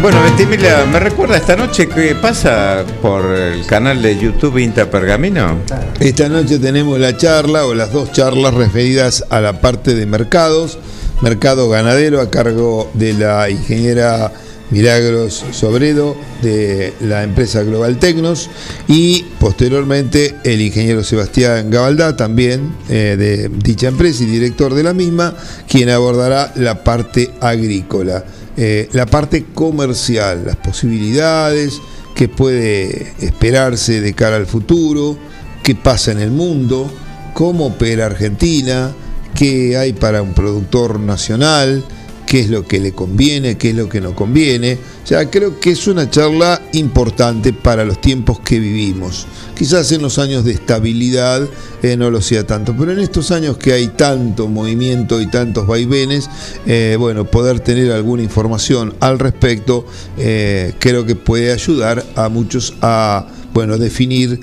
Bueno, 0.00 0.22
Ventimiglia, 0.22 0.86
¿me 0.90 0.98
recuerda 0.98 1.36
esta 1.36 1.56
noche 1.56 1.86
qué 1.86 2.14
pasa 2.14 2.86
por 3.02 3.26
el 3.36 3.66
canal 3.66 4.00
de 4.00 4.18
YouTube 4.18 4.56
Inta 4.56 4.90
Pergamino? 4.90 5.58
Esta 6.00 6.26
noche 6.30 6.58
tenemos 6.58 6.98
la 6.98 7.18
charla 7.18 7.66
o 7.66 7.74
las 7.74 7.92
dos 7.92 8.10
charlas 8.10 8.54
referidas 8.54 9.26
a 9.28 9.42
la 9.42 9.60
parte 9.60 9.94
de 9.94 10.06
mercados, 10.06 10.78
mercado 11.20 11.68
ganadero 11.68 12.22
a 12.22 12.30
cargo 12.30 12.90
de 12.94 13.12
la 13.12 13.50
ingeniera 13.50 14.32
Milagros 14.70 15.44
Sobredo 15.50 16.16
de 16.40 16.94
la 17.00 17.22
empresa 17.22 17.62
Global 17.62 17.98
Tecnos 17.98 18.48
y 18.88 19.24
posteriormente 19.38 20.36
el 20.44 20.62
ingeniero 20.62 21.04
Sebastián 21.04 21.70
Gabaldá, 21.70 22.16
también 22.16 22.72
eh, 22.88 23.16
de 23.18 23.50
dicha 23.50 23.88
empresa 23.88 24.22
y 24.22 24.26
director 24.26 24.72
de 24.72 24.82
la 24.82 24.94
misma, 24.94 25.34
quien 25.68 25.90
abordará 25.90 26.52
la 26.56 26.84
parte 26.84 27.30
agrícola, 27.40 28.24
eh, 28.62 28.90
la 28.92 29.06
parte 29.06 29.46
comercial, 29.54 30.44
las 30.44 30.56
posibilidades 30.56 31.80
que 32.14 32.28
puede 32.28 33.14
esperarse 33.18 34.02
de 34.02 34.12
cara 34.12 34.36
al 34.36 34.44
futuro, 34.44 35.16
qué 35.62 35.74
pasa 35.74 36.12
en 36.12 36.20
el 36.20 36.30
mundo, 36.30 36.92
cómo 37.32 37.68
opera 37.68 38.04
Argentina, 38.04 38.92
qué 39.34 39.78
hay 39.78 39.94
para 39.94 40.20
un 40.20 40.34
productor 40.34 41.00
nacional, 41.00 41.82
qué 42.30 42.38
es 42.38 42.48
lo 42.48 42.64
que 42.64 42.78
le 42.78 42.92
conviene, 42.92 43.58
qué 43.58 43.70
es 43.70 43.74
lo 43.74 43.88
que 43.88 44.00
no 44.00 44.14
conviene. 44.14 44.78
O 45.02 45.06
sea, 45.06 45.28
creo 45.28 45.58
que 45.58 45.72
es 45.72 45.88
una 45.88 46.08
charla 46.08 46.62
importante 46.74 47.52
para 47.52 47.84
los 47.84 48.00
tiempos 48.00 48.38
que 48.38 48.60
vivimos. 48.60 49.26
Quizás 49.58 49.90
en 49.90 50.00
los 50.00 50.16
años 50.20 50.44
de 50.44 50.52
estabilidad 50.52 51.48
eh, 51.82 51.96
no 51.96 52.08
lo 52.08 52.20
sea 52.20 52.46
tanto, 52.46 52.76
pero 52.78 52.92
en 52.92 53.00
estos 53.00 53.32
años 53.32 53.56
que 53.56 53.72
hay 53.72 53.88
tanto 53.88 54.46
movimiento 54.46 55.20
y 55.20 55.26
tantos 55.26 55.66
vaivenes, 55.66 56.30
eh, 56.66 56.94
bueno, 57.00 57.24
poder 57.24 57.58
tener 57.58 57.90
alguna 57.90 58.22
información 58.22 58.94
al 59.00 59.18
respecto 59.18 59.84
eh, 60.16 60.74
creo 60.78 61.04
que 61.04 61.16
puede 61.16 61.50
ayudar 61.50 62.06
a 62.14 62.28
muchos 62.28 62.74
a, 62.80 63.26
bueno, 63.52 63.76
definir 63.76 64.38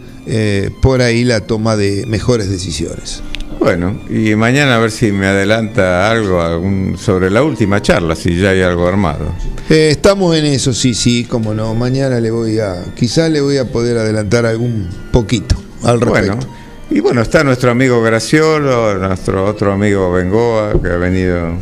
por 0.81 1.01
ahí 1.01 1.23
la 1.23 1.39
toma 1.39 1.77
de 1.77 2.05
mejores 2.05 2.49
decisiones. 2.49 3.23
Bueno, 3.59 3.99
y 4.09 4.35
mañana 4.35 4.75
a 4.75 4.79
ver 4.79 4.91
si 4.91 5.11
me 5.11 5.27
adelanta 5.27 6.09
algo 6.09 6.41
algún, 6.41 6.97
sobre 6.97 7.29
la 7.29 7.43
última 7.43 7.81
charla, 7.81 8.15
si 8.15 8.39
ya 8.39 8.51
hay 8.51 8.61
algo 8.61 8.87
armado. 8.87 9.33
Eh, 9.69 9.89
estamos 9.91 10.35
en 10.37 10.45
eso, 10.45 10.73
sí, 10.73 10.93
sí, 10.93 11.25
como 11.25 11.53
no. 11.53 11.73
Mañana 11.73 12.19
le 12.19 12.31
voy 12.31 12.59
a, 12.59 12.85
quizás 12.95 13.29
le 13.31 13.41
voy 13.41 13.57
a 13.57 13.65
poder 13.65 13.97
adelantar 13.97 14.45
algún 14.45 14.87
poquito 15.11 15.55
al 15.83 15.99
respecto. 15.99 16.35
Bueno, 16.35 16.53
y 16.89 16.99
bueno, 17.01 17.21
está 17.21 17.43
nuestro 17.43 17.71
amigo 17.71 18.01
Graciolo, 18.01 18.95
nuestro 18.97 19.45
otro 19.45 19.73
amigo 19.73 20.11
Bengoa, 20.13 20.79
que 20.81 20.89
ha 20.89 20.97
venido 20.97 21.57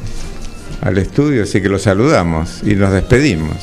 al 0.82 0.98
estudio, 0.98 1.44
así 1.44 1.62
que 1.62 1.70
lo 1.70 1.80
saludamos 1.80 2.62
y 2.64 2.76
nos 2.76 2.92
despedimos. 2.92 3.58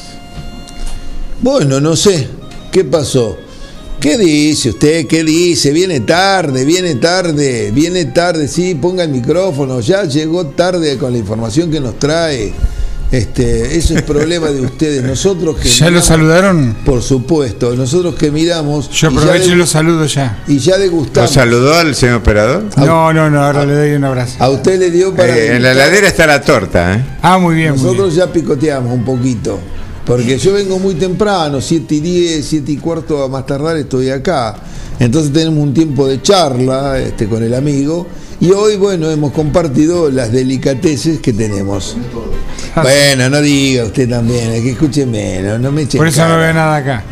Bueno, 1.40 1.80
no 1.80 1.94
sé, 1.94 2.28
¿qué 2.72 2.84
pasó? 2.84 3.38
¿Qué 4.02 4.18
dice 4.18 4.70
usted? 4.70 5.06
¿Qué 5.06 5.22
dice? 5.22 5.70
Viene 5.70 6.00
tarde, 6.00 6.64
viene 6.64 6.96
tarde, 6.96 7.70
viene 7.72 8.06
tarde, 8.06 8.48
sí, 8.48 8.74
ponga 8.74 9.04
el 9.04 9.10
micrófono, 9.10 9.78
ya 9.78 10.02
llegó 10.02 10.44
tarde 10.46 10.98
con 10.98 11.12
la 11.12 11.18
información 11.18 11.70
que 11.70 11.78
nos 11.78 12.00
trae. 12.00 12.52
Este, 13.12 13.76
eso 13.76 13.94
es 13.94 14.02
problema 14.02 14.48
de 14.48 14.62
ustedes. 14.62 15.04
Nosotros 15.04 15.56
que 15.56 15.68
¿Ya 15.78 15.88
lo 15.88 16.02
saludaron? 16.02 16.78
Por 16.84 17.00
supuesto, 17.00 17.76
nosotros 17.76 18.16
que 18.16 18.32
miramos. 18.32 18.90
Yo 18.90 19.06
aprovecho 19.06 19.52
y, 19.52 19.54
lo 19.54 19.66
saludo 19.66 20.04
ya. 20.06 20.42
Y 20.48 20.58
ya 20.58 20.78
degustamos. 20.78 21.30
¿Lo 21.30 21.34
saludó 21.34 21.78
al 21.78 21.94
señor 21.94 22.16
operador? 22.16 22.64
No, 22.78 23.12
no, 23.12 23.30
no, 23.30 23.44
ahora 23.44 23.64
le 23.64 23.74
doy 23.74 23.92
un 23.92 24.02
abrazo. 24.02 24.34
A 24.40 24.48
usted 24.50 24.80
le 24.80 24.90
dio 24.90 25.14
para. 25.14 25.38
Eh, 25.38 25.54
en 25.54 25.62
la 25.62 25.70
heladera 25.70 26.08
está 26.08 26.26
la 26.26 26.40
torta, 26.40 26.94
¿eh? 26.94 27.04
Ah, 27.22 27.38
muy 27.38 27.54
bien. 27.54 27.76
Nosotros 27.76 28.08
muy 28.08 28.16
ya 28.16 28.32
picoteamos 28.32 28.92
un 28.92 29.04
poquito. 29.04 29.60
Porque 30.06 30.36
yo 30.38 30.52
vengo 30.54 30.78
muy 30.78 30.94
temprano, 30.94 31.60
7 31.60 31.94
y 31.94 32.00
10, 32.00 32.44
7 32.44 32.72
y 32.72 32.76
cuarto 32.78 33.22
a 33.22 33.28
más 33.28 33.46
tardar 33.46 33.76
estoy 33.76 34.10
acá. 34.10 34.56
Entonces 34.98 35.32
tenemos 35.32 35.62
un 35.62 35.72
tiempo 35.72 36.06
de 36.08 36.20
charla 36.20 36.98
este, 36.98 37.26
con 37.28 37.42
el 37.42 37.54
amigo 37.54 38.06
y 38.40 38.50
hoy, 38.50 38.76
bueno, 38.76 39.08
hemos 39.10 39.32
compartido 39.32 40.10
las 40.10 40.32
delicateces 40.32 41.20
que 41.20 41.32
tenemos. 41.32 41.96
Bueno, 42.74 43.30
no 43.30 43.40
diga 43.40 43.84
usted 43.84 44.08
también, 44.08 44.50
es 44.52 44.62
que 44.62 44.70
escúcheme, 44.72 45.40
no, 45.42 45.58
no 45.58 45.70
me 45.70 45.82
eche 45.82 45.98
Por 45.98 46.08
eso 46.08 46.18
cara. 46.18 46.34
no 46.34 46.38
veo 46.40 46.52
nada 46.54 46.76
acá. 46.76 47.04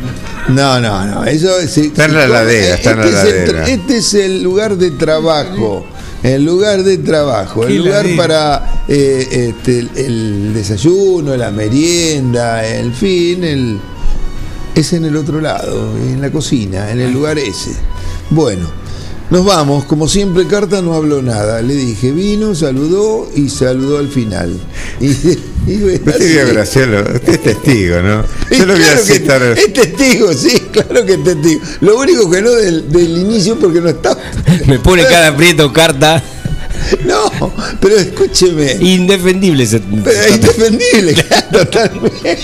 No, 0.49 0.79
no, 0.81 1.05
no, 1.05 1.23
eso 1.25 1.57
es... 1.59 1.77
Está 1.77 2.05
en 2.05 2.13
la 2.15 2.25
heladera, 2.25 2.75
está 2.75 2.91
en 2.91 2.99
la 2.99 3.05
este 3.05 3.17
es 3.19 3.23
el 3.23 3.37
heladera. 3.37 3.65
tra- 3.65 3.69
este 3.69 3.97
es 3.97 4.13
el 4.15 4.43
lugar 4.43 4.75
de 4.77 4.91
trabajo, 4.91 5.85
el 6.23 6.43
lugar 6.45 6.83
de 6.83 6.97
trabajo, 6.99 7.65
el 7.65 7.77
lugar 7.77 8.05
para 8.15 8.83
eh, 8.87 9.53
este, 9.55 9.79
el, 9.79 9.89
el 9.95 10.53
desayuno, 10.53 11.35
la 11.35 11.51
merienda, 11.51 12.65
el 12.65 12.93
fin, 12.93 13.43
el, 13.43 13.79
es 14.75 14.93
en 14.93 15.05
el 15.05 15.17
otro 15.17 15.41
lado, 15.41 15.97
en 15.97 16.21
la 16.21 16.31
cocina, 16.31 16.91
en 16.91 16.99
el 16.99 17.11
lugar 17.11 17.39
ese. 17.39 17.71
Bueno, 18.29 18.67
nos 19.31 19.45
vamos, 19.45 19.85
como 19.85 20.07
siempre 20.09 20.45
Carta 20.45 20.81
no 20.81 20.93
habló 20.93 21.21
nada, 21.21 21.61
le 21.61 21.73
dije, 21.73 22.11
vino, 22.11 22.53
saludó 22.53 23.31
y 23.33 23.47
saludó 23.49 23.97
al 23.97 24.09
final. 24.09 24.59
Y, 24.99 25.07
y 25.71 25.77
bueno, 25.77 25.99
Usted 26.05 26.19
vio 26.19 26.53
es 27.33 27.41
testigo, 27.41 28.01
¿no? 28.01 28.25
Y 28.51 28.57
Yo 28.57 28.65
lo 28.65 28.73
voy 28.73 28.83
a 28.83 28.87
claro 28.87 29.01
citar. 29.05 29.41
es 29.43 29.73
testigo, 29.73 30.33
sí, 30.33 30.59
claro 30.71 31.05
que 31.05 31.13
es 31.13 31.23
testigo. 31.23 31.61
Lo 31.79 31.97
único 31.97 32.29
que 32.29 32.41
no 32.41 32.51
del, 32.51 32.91
del 32.91 33.17
inicio 33.19 33.57
porque 33.57 33.79
no 33.79 33.89
está. 33.89 34.17
Me 34.67 34.79
pone 34.79 35.03
cada 35.03 35.29
aprieto 35.29 35.71
carta. 35.71 36.21
No, 37.05 37.31
pero 37.79 37.95
escúcheme. 37.97 38.73
Indefendible 38.81 39.63
ese. 39.63 39.79
Pero 39.79 40.21
es 40.21 40.35
indefendible, 40.35 41.13
claro, 41.23 41.47
totalmente. 41.51 42.37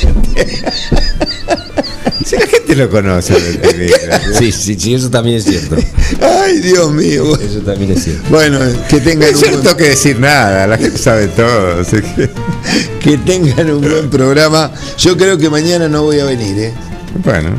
Si 2.26 2.36
la 2.36 2.46
gente 2.48 2.76
lo 2.76 2.90
conoce, 2.90 3.34
Sí, 4.40 4.52
sí, 4.52 4.76
sí, 4.80 4.94
eso 4.96 5.10
también 5.10 5.38
es 5.38 5.46
cierto. 5.46 5.76
Ay, 6.22 6.60
Dios 6.60 6.92
mío. 6.92 7.36
Eso 7.40 7.60
también 7.60 7.92
es 7.92 8.04
cierto. 8.04 8.24
Bueno, 8.30 8.60
que 8.90 9.00
tengan 9.02 9.30
un 9.34 9.42
Yo 9.42 9.48
no 9.48 9.52
buen, 9.54 9.64
tengo 9.64 9.78
que 9.78 9.90
decir 9.90 10.20
nada, 10.20 10.68
la 10.68 10.78
gente 10.78 10.98
sabe 10.98 11.28
todo. 11.30 11.82
así 11.82 11.98
que- 12.02 12.30
que 13.02 13.18
tengan 13.20 13.72
un 13.72 13.82
buen 13.82 14.10
programa. 14.10 14.72
Yo 14.98 15.16
creo 15.18 15.38
que 15.38 15.50
mañana 15.50 15.88
no 15.88 16.04
voy 16.04 16.20
a 16.20 16.26
venir, 16.26 16.58
¿eh? 16.60 16.74
Bueno, 17.24 17.50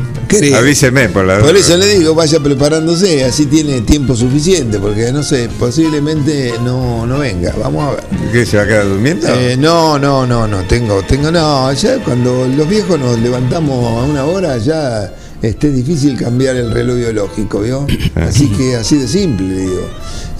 avíseme 0.55 1.09
por 1.09 1.25
la 1.25 1.39
Por 1.39 1.55
eso 1.55 1.75
le 1.77 1.87
digo, 1.97 2.15
vaya 2.15 2.39
preparándose, 2.39 3.23
así 3.23 3.45
tiene 3.45 3.81
tiempo 3.81 4.15
suficiente, 4.15 4.79
porque 4.79 5.11
no 5.11 5.23
sé, 5.23 5.49
posiblemente 5.59 6.53
no, 6.63 7.05
no 7.05 7.19
venga. 7.19 7.53
Vamos 7.61 7.87
a 7.87 7.91
ver. 7.91 8.03
¿Qué, 8.31 8.45
se 8.45 8.57
va 8.57 8.63
a 8.63 8.67
quedar 8.67 8.87
durmiendo? 8.87 9.27
Eh, 9.27 9.57
no, 9.57 9.99
no, 9.99 10.25
no, 10.25 10.47
no, 10.47 10.63
tengo, 10.63 11.01
tengo, 11.03 11.31
no, 11.31 11.71
ya 11.73 11.97
cuando 11.99 12.47
los 12.47 12.67
viejos 12.69 12.99
nos 12.99 13.19
levantamos 13.19 13.85
a 13.85 14.05
una 14.05 14.25
hora 14.25 14.57
ya 14.57 15.11
este, 15.41 15.67
es 15.69 15.75
difícil 15.75 16.17
cambiar 16.17 16.55
el 16.55 16.71
reloj 16.71 16.97
biológico, 16.97 17.61
¿vio? 17.61 17.85
Así 18.15 18.47
que 18.49 18.75
así 18.75 18.97
de 18.97 19.07
simple, 19.07 19.47
le 19.47 19.61
digo. 19.61 19.87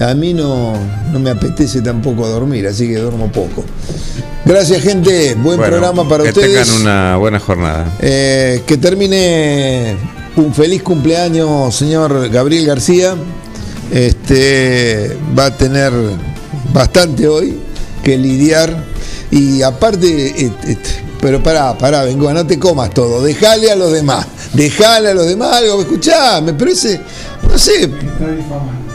A 0.00 0.14
mí 0.14 0.32
no, 0.34 0.72
no 1.12 1.18
me 1.18 1.30
apetece 1.30 1.82
tampoco 1.82 2.26
dormir, 2.26 2.66
así 2.66 2.88
que 2.88 2.96
duermo 2.96 3.30
poco. 3.30 3.64
Gracias, 4.44 4.82
gente. 4.82 5.34
Buen 5.34 5.58
Bueno, 5.58 5.64
programa 5.64 6.08
para 6.08 6.24
que 6.24 6.30
ustedes. 6.30 6.66
tengan 6.66 6.80
una 6.82 7.16
buena 7.16 7.38
jornada. 7.38 7.96
Eh, 8.00 8.62
que 8.66 8.76
termine 8.78 9.96
un 10.36 10.54
feliz 10.54 10.82
cumpleaños, 10.82 11.74
señor 11.74 12.28
Gabriel 12.30 12.66
García. 12.66 13.14
Este 13.92 15.16
va 15.38 15.46
a 15.46 15.56
tener 15.56 15.92
bastante 16.72 17.26
hoy 17.28 17.58
que 18.02 18.16
lidiar. 18.16 18.84
Y 19.30 19.62
aparte, 19.62 20.28
et- 20.46 20.64
et- 20.68 21.09
pero 21.20 21.42
pará, 21.42 21.76
pará, 21.76 22.02
vengo, 22.04 22.32
no 22.32 22.46
te 22.46 22.58
comas 22.58 22.90
todo, 22.90 23.22
dejale 23.22 23.70
a 23.70 23.76
los 23.76 23.92
demás, 23.92 24.26
dejale 24.52 25.10
a 25.10 25.14
los 25.14 25.26
demás 25.26 25.52
algo, 25.56 25.80
escuchame, 25.82 26.52
pero 26.54 26.70
ese, 26.70 27.00
no 27.50 27.58
sé, 27.58 27.90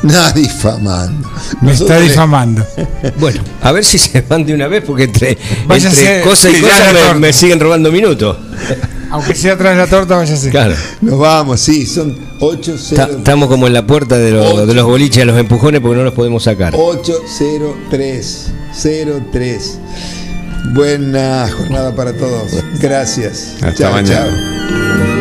nada 0.03 0.31
difamando. 0.31 1.27
Me 1.61 1.71
está 1.73 1.83
Nosotros- 1.85 2.01
difamando. 2.09 2.65
Bueno, 3.19 3.41
a 3.61 3.71
ver 3.71 3.85
si 3.85 3.97
se 3.99 4.21
van 4.21 4.45
de 4.45 4.53
una 4.55 4.67
vez, 4.67 4.83
porque 4.85 5.03
entre, 5.03 5.38
Váyase, 5.67 5.99
entre 6.15 6.21
cosa 6.29 6.49
y 6.49 6.59
cosa 6.61 6.91
me, 7.13 7.19
me 7.19 7.33
siguen 7.33 7.59
robando 7.59 7.91
minutos. 7.91 8.38
Aunque 9.11 9.35
sea 9.35 9.53
atrás 9.53 9.75
de 9.75 9.81
la 9.83 9.88
torta, 9.88 10.15
váyase. 10.17 10.49
Claro. 10.49 10.73
Nos 11.01 11.19
vamos, 11.19 11.61
sí, 11.61 11.85
son 11.85 12.17
8 12.39 12.75
Ta- 12.95 13.09
Estamos 13.17 13.47
como 13.47 13.67
en 13.67 13.73
la 13.73 13.85
puerta 13.85 14.17
de, 14.17 14.31
los- 14.31 14.67
de 14.67 14.73
los 14.73 14.85
boliches, 14.85 15.17
de 15.17 15.25
los 15.25 15.38
empujones, 15.39 15.79
porque 15.81 15.97
no 15.97 16.03
los 16.03 16.13
podemos 16.13 16.43
sacar. 16.43 16.73
803 16.75 18.47
03. 19.31 19.77
Buena 20.73 21.47
jornada 21.56 21.93
para 21.95 22.13
todos. 22.13 22.51
Gracias. 22.80 23.54
Hasta 23.62 23.73
Chao, 23.73 23.93
mañana. 23.93 24.25
chao. 24.25 25.14